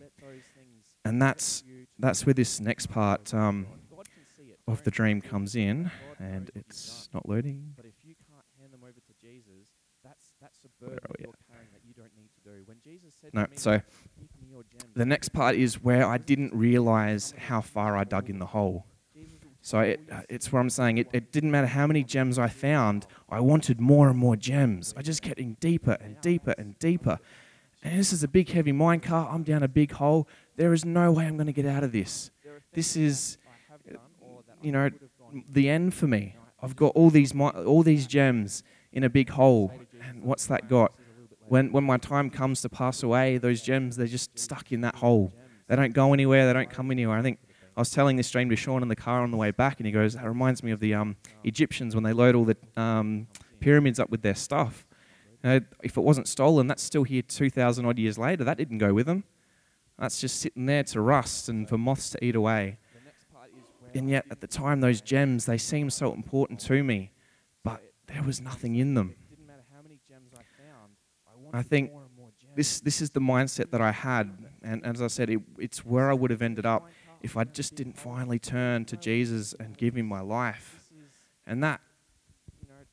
And 1.05 1.21
that's, 1.21 1.63
that's 1.99 2.25
where 2.25 2.33
this 2.33 2.59
next 2.59 2.87
part, 2.87 3.33
um, 3.33 3.67
of 4.67 4.83
the 4.83 4.91
dream 4.91 5.21
comes 5.21 5.55
in, 5.55 5.91
and 6.19 6.51
it's 6.55 7.09
not 7.13 7.27
loading. 7.27 7.73
But 7.75 7.85
if 7.85 7.95
you 8.03 8.15
can't 8.29 8.45
hand 8.59 8.73
them 8.73 8.81
over 8.83 8.93
to 8.93 9.13
Jesus, 9.21 9.69
that's 10.03 10.33
that's 10.41 10.59
a 10.63 10.83
burden 10.83 10.99
you're 11.19 11.33
carrying 11.51 11.71
that 11.73 11.81
you 11.85 11.93
don't 11.93 12.11
need 12.15 12.29
to 12.35 12.49
do. 12.49 12.63
When 12.65 12.77
Jesus 12.83 13.13
said 13.19 13.33
No, 13.33 13.45
to 13.45 13.51
me, 13.51 13.57
so 13.57 13.71
me 13.71 14.47
your 14.49 14.63
gems," 14.63 14.93
the 14.95 15.05
next 15.05 15.29
part 15.29 15.55
is 15.55 15.83
where 15.83 16.05
I 16.07 16.17
didn't 16.17 16.53
realize 16.53 17.33
how 17.37 17.61
far 17.61 17.97
I 17.97 18.03
dug 18.03 18.29
in 18.29 18.39
the 18.39 18.47
hole. 18.47 18.85
So 19.65 19.79
it, 19.79 20.01
it's 20.27 20.51
what 20.51 20.59
I'm 20.59 20.69
saying. 20.69 20.97
It, 20.97 21.07
it 21.13 21.31
didn't 21.31 21.49
matter 21.49 21.67
how 21.67 21.87
many 21.87 22.03
gems 22.03 22.37
I 22.37 22.49
found, 22.49 23.07
I 23.29 23.39
wanted 23.39 23.79
more 23.79 24.09
and 24.09 24.19
more 24.19 24.35
gems. 24.35 24.93
I 24.97 25.01
just 25.01 25.21
getting 25.21 25.55
deeper 25.61 25.97
and 26.01 26.19
deeper 26.19 26.53
and 26.57 26.77
deeper. 26.79 27.17
And 27.81 27.97
this 27.97 28.11
is 28.11 28.23
a 28.23 28.27
big, 28.27 28.49
heavy 28.49 28.73
mine 28.73 28.99
car. 28.99 29.29
I'm 29.31 29.43
down 29.43 29.63
a 29.63 29.69
big 29.69 29.93
hole. 29.93 30.27
There 30.57 30.73
is 30.73 30.83
no 30.83 31.13
way 31.13 31.25
I'm 31.25 31.37
going 31.37 31.47
to 31.47 31.53
get 31.53 31.65
out 31.65 31.81
of 31.81 31.93
this. 31.93 32.29
This 32.73 32.97
is, 32.97 33.37
that 33.37 33.49
I 33.49 33.71
have 33.71 33.83
done 33.85 34.11
or 34.19 34.41
that 34.47 34.52
you 34.63 34.71
know, 34.71 34.89
the 35.49 35.69
end 35.69 35.93
for 35.93 36.07
me. 36.07 36.35
I've 36.61 36.75
got 36.75 36.93
all 36.95 37.09
these, 37.09 37.35
all 37.35 37.83
these 37.83 38.07
gems 38.07 38.63
in 38.91 39.03
a 39.03 39.09
big 39.09 39.29
hole. 39.29 39.71
And 40.07 40.23
what's 40.23 40.45
that 40.47 40.69
got? 40.69 40.93
When, 41.47 41.71
when 41.71 41.83
my 41.83 41.97
time 41.97 42.29
comes 42.29 42.61
to 42.61 42.69
pass 42.69 43.03
away, 43.03 43.37
those 43.37 43.61
gems, 43.61 43.97
they're 43.97 44.07
just 44.07 44.37
stuck 44.39 44.71
in 44.71 44.81
that 44.81 44.95
hole. 44.95 45.33
They 45.67 45.75
don't 45.75 45.93
go 45.93 46.13
anywhere. 46.13 46.47
They 46.47 46.53
don't 46.53 46.69
come 46.69 46.89
anywhere. 46.89 47.17
I 47.17 47.21
think 47.21 47.39
I 47.75 47.81
was 47.81 47.89
telling 47.89 48.15
this 48.15 48.29
dream 48.31 48.49
to 48.49 48.55
Sean 48.55 48.81
in 48.81 48.87
the 48.87 48.95
car 48.95 49.21
on 49.21 49.31
the 49.31 49.37
way 49.37 49.51
back, 49.51 49.79
and 49.79 49.85
he 49.85 49.91
goes, 49.91 50.13
"That 50.13 50.27
reminds 50.27 50.61
me 50.61 50.71
of 50.71 50.79
the 50.79 50.93
um, 50.93 51.15
Egyptians 51.43 51.95
when 51.95 52.03
they 52.03 52.13
load 52.13 52.35
all 52.35 52.45
the 52.45 52.57
um, 52.77 53.27
pyramids 53.59 53.99
up 53.99 54.09
with 54.09 54.21
their 54.21 54.35
stuff. 54.35 54.85
If 55.43 55.97
it 55.97 56.01
wasn't 56.01 56.27
stolen, 56.27 56.67
that's 56.67 56.83
still 56.83 57.03
here 57.03 57.21
2,000 57.21 57.85
odd 57.85 57.99
years 57.99 58.17
later. 58.17 58.43
That 58.43 58.57
didn't 58.57 58.77
go 58.77 58.93
with 58.93 59.07
them. 59.07 59.23
That's 59.97 60.21
just 60.21 60.39
sitting 60.39 60.65
there 60.65 60.83
to 60.83 61.01
rust 61.01 61.49
and 61.49 61.67
for 61.67 61.77
moths 61.77 62.09
to 62.11 62.23
eat 62.23 62.35
away. 62.35 62.77
The 62.93 63.05
next 63.05 63.31
part 63.31 63.49
is 63.49 63.63
where 63.79 63.82
And 63.95 64.09
yet, 64.09 64.25
at 64.31 64.41
the 64.41 64.47
time, 64.47 64.81
those 64.81 65.01
gems 65.01 65.45
they 65.45 65.57
seemed 65.57 65.93
so 65.93 66.13
important 66.13 66.59
to 66.61 66.83
me, 66.83 67.11
but 67.63 67.81
there 68.07 68.23
was 68.23 68.41
nothing 68.41 68.75
in 68.75 68.93
them. 68.93 69.15
it 69.19 69.29
didn't 69.29 69.47
matter 69.47 69.63
how 69.73 69.81
many 69.81 69.99
gems 70.07 70.31
I 70.33 70.43
found. 70.61 70.91
I 71.27 71.35
wanted 71.37 71.57
I 71.57 71.61
think 71.63 71.91
more 71.91 72.03
and 72.03 72.17
more 72.17 72.29
gems. 72.39 72.53
This 72.55 72.79
this 72.81 73.01
is 73.01 73.11
the 73.11 73.21
mindset 73.21 73.71
that 73.71 73.81
I 73.81 73.91
had, 73.91 74.31
and 74.63 74.85
as 74.85 75.01
I 75.01 75.07
said, 75.07 75.29
it, 75.29 75.39
it's 75.59 75.85
where 75.85 76.09
I 76.09 76.13
would 76.13 76.31
have 76.31 76.41
ended 76.41 76.65
up 76.65 76.89
if 77.21 77.37
I 77.37 77.43
just 77.45 77.75
didn't 77.75 77.97
finally 77.97 78.39
turn 78.39 78.85
to 78.85 78.97
Jesus 78.97 79.53
and 79.59 79.77
give 79.77 79.95
Him 79.95 80.05
my 80.07 80.21
life. 80.21 80.79
And 81.45 81.63
that, 81.63 81.81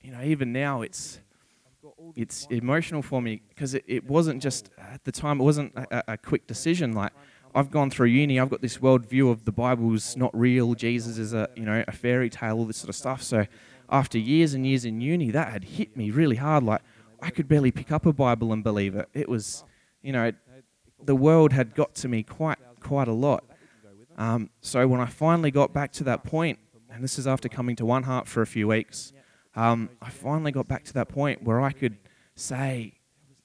you 0.03 0.13
know, 0.13 0.23
even 0.23 0.53
now, 0.53 0.83
it's 0.83 1.19
I've 1.67 1.83
got 1.83 1.95
all 1.97 2.13
these 2.13 2.23
it's 2.23 2.47
emotional 2.51 3.03
for 3.03 3.21
me 3.23 3.43
because 3.49 3.75
it, 3.75 3.85
it 3.87 4.05
wasn't 4.05 4.43
just 4.43 4.71
at 4.79 5.05
the 5.05 5.13
time. 5.13 5.41
It 5.41 5.45
wasn't 5.45 5.75
a- 5.77 6.13
a 6.13 6.17
quick 6.19 6.47
decision. 6.47 6.93
Like 6.93 7.13
I've 7.55 7.71
gone 7.71 7.91
through 7.91 8.09
uni, 8.09 8.39
I've 8.39 8.51
got 8.51 8.61
this 8.61 8.79
worldview 8.79 9.31
of 9.31 9.45
the 9.45 9.53
Bible's 9.53 10.17
not 10.17 10.37
real. 10.39 10.75
Jesus 10.75 11.19
is 11.19 11.33
a 11.33 11.49
you 11.57 11.65
know 11.65 11.85
a 11.87 11.93
fairy 11.93 12.31
tale, 12.31 12.59
all 12.59 12.65
this 12.65 12.79
sort 12.79 12.89
of 12.89 12.97
stuff. 12.97 13.23
So 13.23 13.47
after 13.89 14.19
years 14.19 14.55
and 14.55 14.67
years 14.67 14.85
in 14.85 15.01
uni, 15.01 15.31
that 15.31 15.53
had 15.53 15.65
hit 15.65 15.97
me 15.97 16.11
really 16.11 16.37
hard. 16.37 16.65
Like 16.65 16.83
I 17.21 17.31
could 17.31 17.49
barely 17.49 17.71
pick 17.71 17.91
up 17.91 18.07
a 18.07 18.13
Bible 18.13 18.53
and 18.53 18.63
believe 18.63 18.95
it. 18.95 19.09
It 19.15 19.29
was, 19.29 19.65
you 20.03 20.13
know, 20.13 20.33
the 21.03 21.17
world 21.17 21.53
had 21.53 21.75
got 21.75 21.95
to 21.97 22.09
me 22.09 22.23
quite 22.23 22.59
quite 22.81 23.09
a 23.09 23.13
lot. 23.13 23.45
Um, 24.17 24.51
so 24.61 24.87
when 24.87 25.01
I 25.01 25.07
finally 25.07 25.51
got 25.51 25.73
back 25.73 25.93
to 25.93 26.05
that 26.05 26.25
point, 26.25 26.59
and 26.93 27.03
this 27.03 27.19
is 27.19 27.27
after 27.27 27.49
coming 27.49 27.77
to 27.77 27.87
One 27.87 28.03
Heart 28.03 28.29
for 28.29 28.43
a 28.43 28.47
few 28.47 28.69
weeks, 28.69 29.13
um, 29.57 29.91
I 30.01 30.11
finally 30.11 30.53
got 30.53 30.69
back 30.69 30.85
to 30.85 30.93
that 30.95 31.09
point 31.09 31.43
where 31.43 31.61
I 31.61 31.73
could 31.73 31.97
say, 32.35 32.99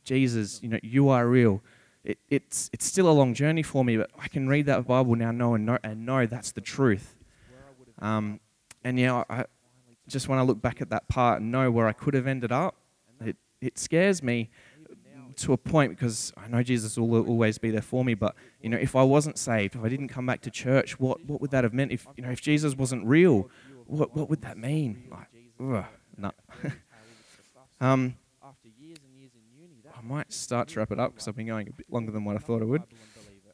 Jesus, 0.03 0.62
you 0.62 0.69
know, 0.69 0.79
you 0.83 1.09
are 1.09 1.27
real. 1.27 1.62
It, 2.05 2.19
it's 2.29 2.69
it's 2.71 2.85
still 2.85 3.09
a 3.09 3.12
long 3.12 3.33
journey 3.33 3.63
for 3.63 3.83
me, 3.83 3.97
but 3.97 4.12
I 4.17 4.27
can 4.27 4.47
read 4.47 4.67
that 4.67 4.85
Bible 4.88 5.15
now, 5.15 5.31
know 5.31 5.55
and 5.55 5.65
know 5.65 5.79
and 5.83 6.05
know 6.05 6.25
that's 6.25 6.51
the 6.51 6.62
truth. 6.62 7.15
Um, 8.00 8.39
and 8.83 9.00
yeah, 9.00 9.24
I, 9.29 9.45
just 10.07 10.29
when 10.29 10.38
I 10.38 10.43
look 10.43 10.62
back 10.62 10.81
at 10.81 10.89
that 10.91 11.07
part 11.07 11.41
and 11.41 11.51
know 11.51 11.71
where 11.71 11.88
I 11.88 11.93
could 11.93 12.13
have 12.13 12.27
ended 12.27 12.51
up, 12.51 12.75
it 13.19 13.38
it 13.59 13.79
scares 13.79 14.21
me 14.21 14.51
to 15.38 15.53
a 15.53 15.57
point 15.57 15.91
because 15.91 16.33
I 16.37 16.48
know 16.48 16.63
Jesus 16.63 16.98
will 16.98 17.27
always 17.27 17.57
be 17.57 17.72
there 17.72 17.81
for 17.81 18.05
me. 18.05 18.13
But 18.13 18.35
you 18.61 18.70
know, 18.70 18.77
if 18.77 18.96
I 18.96 19.03
wasn't 19.03 19.37
saved, 19.37 19.75
if 19.75 19.83
I 19.83 19.89
didn't 19.89 20.09
come 20.09 20.25
back 20.25 20.41
to 20.41 20.51
church, 20.51 21.00
what 21.00 21.25
what 21.25 21.41
would 21.41 21.51
that 21.51 21.63
have 21.63 21.74
meant? 21.74 21.91
If 21.91 22.07
you 22.15 22.24
know, 22.24 22.31
if 22.31 22.41
Jesus 22.41 22.75
wasn't 22.75 23.05
real, 23.05 23.50
what 23.87 24.15
what 24.15 24.29
would 24.29 24.41
that 24.41 24.57
mean? 24.57 25.07
Like, 25.11 25.27
ugh, 25.59 25.85
no. 26.18 26.31
um, 27.81 28.15
After 28.44 28.70
years 28.79 29.00
and 29.05 29.20
years 29.20 29.31
in 29.33 29.61
uni, 29.61 29.81
that 29.83 29.94
I 29.95 29.95
might 30.05 30.31
start 30.31 30.68
to 30.70 30.79
wrap 30.79 30.91
it 30.91 31.00
up 31.00 31.13
because 31.13 31.27
I've 31.27 31.35
been 31.35 31.48
going 31.48 31.68
a 31.68 31.74
bit 31.74 31.87
longer 31.89 32.11
than 32.11 32.24
what 32.24 32.35
I 32.35 32.39
thought 32.39 32.61
I 32.61 32.65
would. 32.65 32.83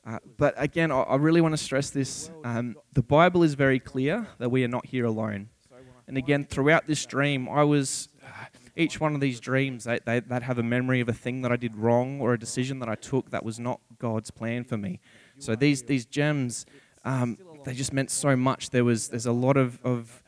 Uh, 0.05 0.17
but 0.37 0.53
again, 0.57 0.91
I, 0.91 1.01
I 1.01 1.15
really 1.15 1.41
want 1.41 1.53
to 1.53 1.57
stress 1.57 1.89
this. 1.89 2.31
Um, 2.43 2.75
the 2.93 3.03
Bible 3.03 3.43
is 3.43 3.53
very 3.53 3.79
clear 3.79 4.27
that 4.39 4.49
we 4.49 4.63
are 4.63 4.67
not 4.67 4.85
here 4.85 5.05
alone. 5.05 5.49
I 5.71 5.77
And 6.07 6.17
again, 6.17 6.43
throughout 6.43 6.87
this 6.87 7.05
dream, 7.05 7.47
I 7.49 7.63
was. 7.63 8.09
Uh, 8.23 8.45
each 8.77 9.01
one 9.01 9.13
of 9.13 9.19
these 9.19 9.41
dreams, 9.41 9.83
they, 9.83 9.99
they, 10.05 10.21
they'd 10.21 10.43
have 10.43 10.57
a 10.57 10.63
memory 10.63 11.01
of 11.01 11.09
a 11.09 11.13
thing 11.13 11.41
that 11.41 11.51
I 11.51 11.57
did 11.57 11.75
wrong 11.75 12.21
or 12.21 12.33
a 12.33 12.39
decision 12.39 12.79
that 12.79 12.87
I 12.87 12.95
took 12.95 13.29
that 13.31 13.43
was 13.43 13.59
not 13.59 13.81
God's 13.99 14.31
plan 14.31 14.63
for 14.63 14.77
me. 14.77 15.01
So 15.39 15.55
these, 15.55 15.83
these 15.83 16.05
gems, 16.05 16.65
um, 17.03 17.37
they 17.65 17.73
just 17.73 17.91
meant 17.91 18.09
so 18.11 18.35
much. 18.37 18.69
There 18.69 18.85
was 18.85 19.09
there's 19.09 19.25
a 19.25 19.33
lot 19.33 19.57
of, 19.57 19.79
of 19.83 20.23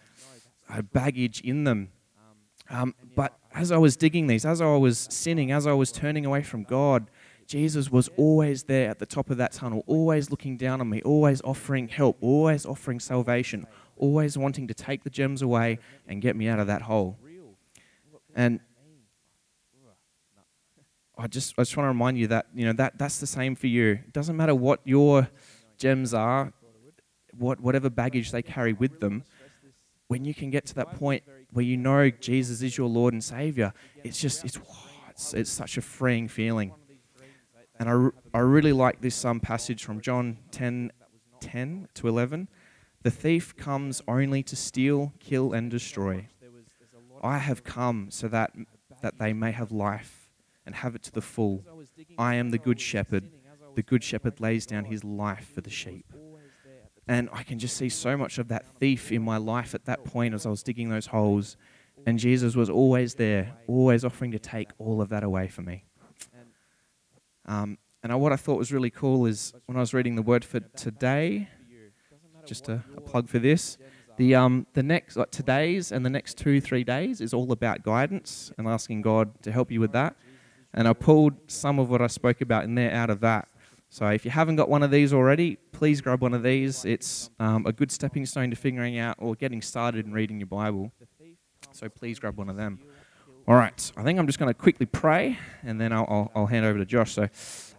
uh, 0.69 0.81
baggage 0.81 1.39
in 1.41 1.63
them. 1.63 1.91
Um, 2.69 2.95
but 3.15 3.37
as 3.53 3.71
I 3.71 3.77
was 3.77 3.95
digging 3.95 4.27
these, 4.27 4.45
as 4.45 4.61
I 4.61 4.75
was 4.75 5.07
sinning, 5.11 5.51
as 5.51 5.67
I 5.67 5.73
was 5.73 5.91
turning 5.91 6.25
away 6.25 6.43
from 6.43 6.63
God, 6.63 7.09
Jesus 7.45 7.91
was 7.91 8.09
always 8.17 8.63
there 8.63 8.89
at 8.89 8.99
the 8.99 9.05
top 9.05 9.29
of 9.29 9.37
that 9.37 9.51
tunnel, 9.51 9.83
always 9.85 10.31
looking 10.31 10.57
down 10.57 10.81
on 10.81 10.89
me, 10.89 11.01
always 11.01 11.41
offering 11.41 11.87
help, 11.87 12.17
always 12.21 12.65
offering 12.65 12.99
salvation, 12.99 13.67
always 13.97 14.37
wanting 14.37 14.67
to 14.67 14.73
take 14.73 15.03
the 15.03 15.09
gems 15.09 15.41
away 15.41 15.79
and 16.07 16.21
get 16.21 16.35
me 16.35 16.47
out 16.47 16.59
of 16.59 16.67
that 16.67 16.83
hole. 16.83 17.17
And 18.35 18.59
I 21.17 21.27
just 21.27 21.53
I 21.57 21.61
just 21.61 21.77
want 21.77 21.85
to 21.85 21.89
remind 21.89 22.17
you 22.17 22.27
that 22.27 22.47
you 22.55 22.65
know 22.65 22.73
that 22.73 22.97
that's 22.97 23.19
the 23.19 23.27
same 23.27 23.55
for 23.55 23.67
you. 23.67 23.91
It 23.91 24.13
doesn't 24.13 24.35
matter 24.35 24.55
what 24.55 24.79
your 24.83 25.29
gems 25.77 26.13
are, 26.13 26.53
what 27.37 27.59
whatever 27.59 27.89
baggage 27.89 28.31
they 28.31 28.41
carry 28.41 28.73
with 28.73 28.99
them. 28.99 29.23
When 30.13 30.25
you 30.25 30.35
can 30.35 30.51
get 30.51 30.67
to 30.67 30.75
that 30.75 30.93
point 30.99 31.23
where 31.53 31.65
you 31.65 31.75
know 31.75 32.11
Jesus 32.11 32.61
is 32.61 32.77
your 32.77 32.87
Lord 32.87 33.13
and 33.15 33.23
Savior, 33.23 33.73
it's 34.03 34.21
just 34.21 34.45
it's 34.45 34.59
it's, 35.09 35.33
it's 35.33 35.49
such 35.49 35.75
a 35.75 35.81
freeing 35.81 36.27
feeling. 36.27 36.71
And 37.79 37.89
I, 37.89 38.37
I 38.37 38.41
really 38.41 38.73
like 38.73 39.01
this 39.01 39.25
um, 39.25 39.39
passage 39.39 39.83
from 39.83 40.01
John 40.01 40.37
10, 40.51 40.91
10 41.39 41.87
to 41.95 42.07
11. 42.07 42.47
The 43.01 43.09
thief 43.09 43.55
comes 43.55 44.03
only 44.07 44.43
to 44.43 44.55
steal, 44.55 45.13
kill, 45.19 45.51
and 45.51 45.71
destroy. 45.71 46.27
I 47.23 47.39
have 47.39 47.63
come 47.63 48.11
so 48.11 48.27
that, 48.27 48.51
that 49.01 49.17
they 49.17 49.33
may 49.33 49.51
have 49.51 49.71
life 49.71 50.29
and 50.63 50.75
have 50.75 50.93
it 50.93 51.01
to 51.03 51.11
the 51.11 51.21
full. 51.23 51.63
I 52.19 52.35
am 52.35 52.51
the 52.51 52.59
good 52.59 52.79
shepherd. 52.79 53.31
The 53.73 53.81
good 53.81 54.03
shepherd 54.03 54.39
lays 54.39 54.67
down 54.67 54.85
his 54.85 55.03
life 55.03 55.49
for 55.55 55.61
the 55.61 55.71
sheep. 55.71 56.12
And 57.07 57.29
I 57.33 57.43
can 57.43 57.59
just 57.59 57.75
see 57.75 57.89
so 57.89 58.15
much 58.15 58.37
of 58.37 58.47
that 58.47 58.65
thief 58.79 59.11
in 59.11 59.21
my 59.21 59.37
life 59.37 59.75
at 59.75 59.85
that 59.85 60.03
point 60.05 60.33
as 60.33 60.45
I 60.45 60.49
was 60.49 60.63
digging 60.63 60.89
those 60.89 61.07
holes. 61.07 61.57
And 62.05 62.17
Jesus 62.17 62.55
was 62.55 62.69
always 62.69 63.15
there, 63.15 63.53
always 63.67 64.05
offering 64.05 64.31
to 64.31 64.39
take 64.39 64.69
all 64.77 65.01
of 65.01 65.09
that 65.09 65.23
away 65.23 65.47
from 65.47 65.65
me. 65.65 65.83
Um, 67.45 67.77
and 68.03 68.11
I, 68.11 68.15
what 68.15 68.31
I 68.31 68.35
thought 68.37 68.57
was 68.57 68.71
really 68.71 68.89
cool 68.89 69.25
is 69.25 69.53
when 69.65 69.77
I 69.77 69.79
was 69.79 69.93
reading 69.93 70.15
the 70.15 70.21
word 70.21 70.43
for 70.45 70.59
today, 70.59 71.49
just 72.45 72.67
a, 72.69 72.83
a 72.97 73.01
plug 73.01 73.27
for 73.29 73.39
this, 73.39 73.77
the, 74.17 74.35
um, 74.35 74.67
the 74.73 74.83
next, 74.83 75.15
like 75.15 75.31
today's 75.31 75.91
and 75.91 76.05
the 76.05 76.09
next 76.09 76.37
two, 76.37 76.61
three 76.61 76.83
days 76.83 77.19
is 77.21 77.33
all 77.33 77.51
about 77.51 77.83
guidance 77.83 78.51
and 78.57 78.67
asking 78.67 79.01
God 79.01 79.41
to 79.43 79.51
help 79.51 79.71
you 79.71 79.79
with 79.79 79.91
that. 79.93 80.15
And 80.73 80.87
I 80.87 80.93
pulled 80.93 81.33
some 81.47 81.79
of 81.79 81.89
what 81.89 82.01
I 82.01 82.07
spoke 82.07 82.41
about 82.41 82.63
in 82.63 82.75
there 82.75 82.91
out 82.91 83.09
of 83.09 83.19
that. 83.21 83.47
So 83.93 84.07
if 84.07 84.25
you 84.25 84.31
haven't 84.31 84.55
got 84.55 84.69
one 84.69 84.81
of 84.81 84.89
these 84.89 85.13
already, 85.13 85.57
please 85.71 86.01
grab 86.01 86.19
one 86.19 86.33
of 86.33 86.41
these. 86.41 86.83
It's 86.83 87.29
um, 87.39 87.67
a 87.67 87.71
good 87.71 87.91
stepping 87.91 88.25
stone 88.25 88.49
to 88.49 88.55
figuring 88.55 88.97
out 88.97 89.17
or 89.19 89.35
getting 89.35 89.61
started 89.61 90.07
in 90.07 90.13
reading 90.13 90.39
your 90.39 90.47
Bible. 90.47 90.91
So 91.73 91.89
please 91.89 92.17
grab 92.17 92.35
one 92.35 92.49
of 92.49 92.55
them. 92.55 92.79
All 93.47 93.53
right, 93.53 93.91
I 93.95 94.01
think 94.01 94.17
I'm 94.17 94.25
just 94.25 94.39
going 94.39 94.49
to 94.49 94.55
quickly 94.55 94.87
pray, 94.87 95.37
and 95.61 95.79
then 95.79 95.93
I'll, 95.93 96.07
I'll, 96.09 96.31
I'll 96.33 96.45
hand 96.47 96.65
over 96.65 96.79
to 96.79 96.85
Josh. 96.85 97.11
So, 97.13 97.29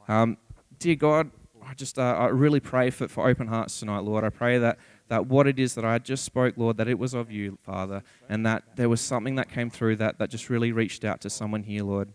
um, 0.06 0.36
dear 0.78 0.94
God, 0.94 1.32
I 1.66 1.74
just 1.74 1.98
uh, 1.98 2.02
I 2.02 2.26
really 2.26 2.60
pray 2.60 2.90
for, 2.90 3.08
for 3.08 3.28
open 3.28 3.48
hearts 3.48 3.80
tonight, 3.80 4.04
Lord. 4.04 4.22
I 4.22 4.30
pray 4.30 4.58
that, 4.58 4.78
that 5.08 5.26
what 5.26 5.48
it 5.48 5.58
is 5.58 5.74
that 5.74 5.84
I 5.84 5.98
just 5.98 6.24
spoke, 6.24 6.56
Lord, 6.56 6.76
that 6.76 6.86
it 6.86 6.96
was 6.96 7.14
of 7.14 7.32
you, 7.32 7.58
Father, 7.64 8.04
and 8.28 8.46
that 8.46 8.76
there 8.76 8.88
was 8.88 9.00
something 9.00 9.34
that 9.34 9.50
came 9.50 9.68
through 9.68 9.96
that, 9.96 10.20
that 10.20 10.30
just 10.30 10.48
really 10.48 10.70
reached 10.70 11.04
out 11.04 11.20
to 11.22 11.30
someone 11.30 11.64
here, 11.64 11.82
Lord. 11.82 12.12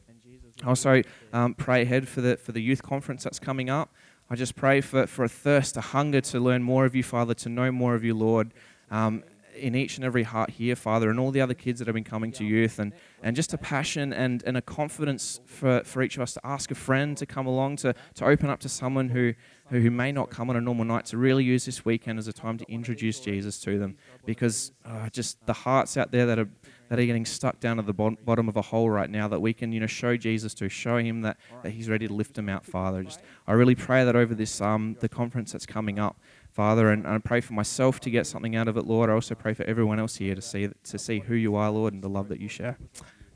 Also 0.65 1.01
um, 1.33 1.53
pray 1.53 1.83
ahead 1.83 2.07
for 2.07 2.21
the, 2.21 2.37
for 2.37 2.51
the 2.51 2.61
youth 2.61 2.83
conference 2.83 3.23
that's 3.23 3.39
coming 3.39 3.69
up. 3.69 3.93
I 4.29 4.35
just 4.35 4.55
pray 4.55 4.81
for, 4.81 5.07
for 5.07 5.23
a 5.23 5.29
thirst, 5.29 5.77
a 5.77 5.81
hunger 5.81 6.21
to 6.21 6.39
learn 6.39 6.61
more 6.61 6.85
of 6.85 6.93
you, 6.93 7.03
Father, 7.03 7.33
to 7.35 7.49
know 7.49 7.71
more 7.71 7.95
of 7.95 8.03
you, 8.03 8.13
Lord. 8.13 8.53
Um, 8.91 9.23
in 9.55 9.75
each 9.75 9.97
and 9.97 10.05
every 10.05 10.23
heart 10.23 10.51
here, 10.51 10.75
Father, 10.75 11.09
and 11.09 11.19
all 11.19 11.31
the 11.31 11.41
other 11.41 11.53
kids 11.53 11.79
that 11.79 11.87
have 11.87 11.93
been 11.93 12.03
coming 12.03 12.31
to 12.33 12.45
youth, 12.45 12.79
and, 12.79 12.93
and 13.21 13.35
just 13.35 13.53
a 13.53 13.57
passion 13.57 14.13
and, 14.13 14.43
and 14.43 14.57
a 14.57 14.61
confidence 14.61 15.41
for, 15.45 15.81
for 15.83 16.01
each 16.01 16.15
of 16.15 16.21
us 16.21 16.33
to 16.33 16.41
ask 16.45 16.71
a 16.71 16.75
friend 16.75 17.17
to 17.17 17.25
come 17.25 17.45
along, 17.45 17.77
to, 17.77 17.93
to 18.15 18.25
open 18.25 18.49
up 18.49 18.59
to 18.61 18.69
someone 18.69 19.09
who, 19.09 19.33
who, 19.69 19.79
who 19.79 19.91
may 19.91 20.11
not 20.11 20.29
come 20.29 20.49
on 20.49 20.55
a 20.55 20.61
normal 20.61 20.85
night, 20.85 21.05
to 21.07 21.17
really 21.17 21.43
use 21.43 21.65
this 21.65 21.83
weekend 21.85 22.19
as 22.19 22.27
a 22.27 22.33
time 22.33 22.57
to 22.57 22.71
introduce 22.71 23.19
Jesus 23.19 23.59
to 23.61 23.77
them. 23.77 23.97
Because 24.25 24.71
uh, 24.85 25.09
just 25.09 25.45
the 25.45 25.53
hearts 25.53 25.97
out 25.97 26.11
there 26.11 26.25
that 26.25 26.39
are 26.39 26.49
that 26.89 26.99
are 26.99 27.05
getting 27.05 27.25
stuck 27.25 27.59
down 27.59 27.79
at 27.79 27.85
the 27.85 27.93
bottom, 27.93 28.49
of 28.49 28.57
a 28.57 28.61
hole 28.61 28.89
right 28.89 29.09
now 29.09 29.27
that 29.27 29.39
we 29.39 29.53
can 29.53 29.71
you 29.71 29.79
know 29.79 29.87
show 29.87 30.17
Jesus 30.17 30.53
to 30.55 30.67
show 30.69 30.97
him 30.97 31.21
that, 31.21 31.37
that 31.63 31.71
he's 31.71 31.87
ready 31.87 32.07
to 32.07 32.13
lift 32.13 32.33
them 32.33 32.49
out 32.49 32.65
father. 32.65 33.03
Just 33.03 33.21
I 33.47 33.53
really 33.53 33.75
pray 33.75 34.03
that 34.03 34.15
over 34.15 34.35
this 34.35 34.59
um 34.59 34.97
the 34.99 35.09
conference 35.09 35.51
that's 35.51 35.65
coming 35.65 35.99
up 35.99 36.17
father 36.51 36.91
and 36.91 37.07
I 37.07 37.17
pray 37.19 37.41
for 37.41 37.53
myself 37.53 37.99
to 38.01 38.09
get 38.09 38.27
something 38.27 38.55
out 38.55 38.67
of 38.67 38.75
it 38.75 38.85
Lord. 38.85 39.09
I 39.09 39.13
also 39.13 39.35
pray 39.35 39.53
for 39.53 39.63
everyone 39.63 39.99
else 39.99 40.15
here 40.17 40.35
to 40.35 40.41
see 40.41 40.69
to 40.83 40.99
see 40.99 41.19
who 41.19 41.35
you 41.35 41.55
are 41.55 41.69
Lord 41.69 41.93
and 41.93 42.03
the 42.03 42.09
love 42.09 42.27
that 42.29 42.39
you 42.39 42.49
share. 42.49 42.77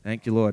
Thank 0.02 0.26
you 0.26 0.34
Lord 0.34 0.52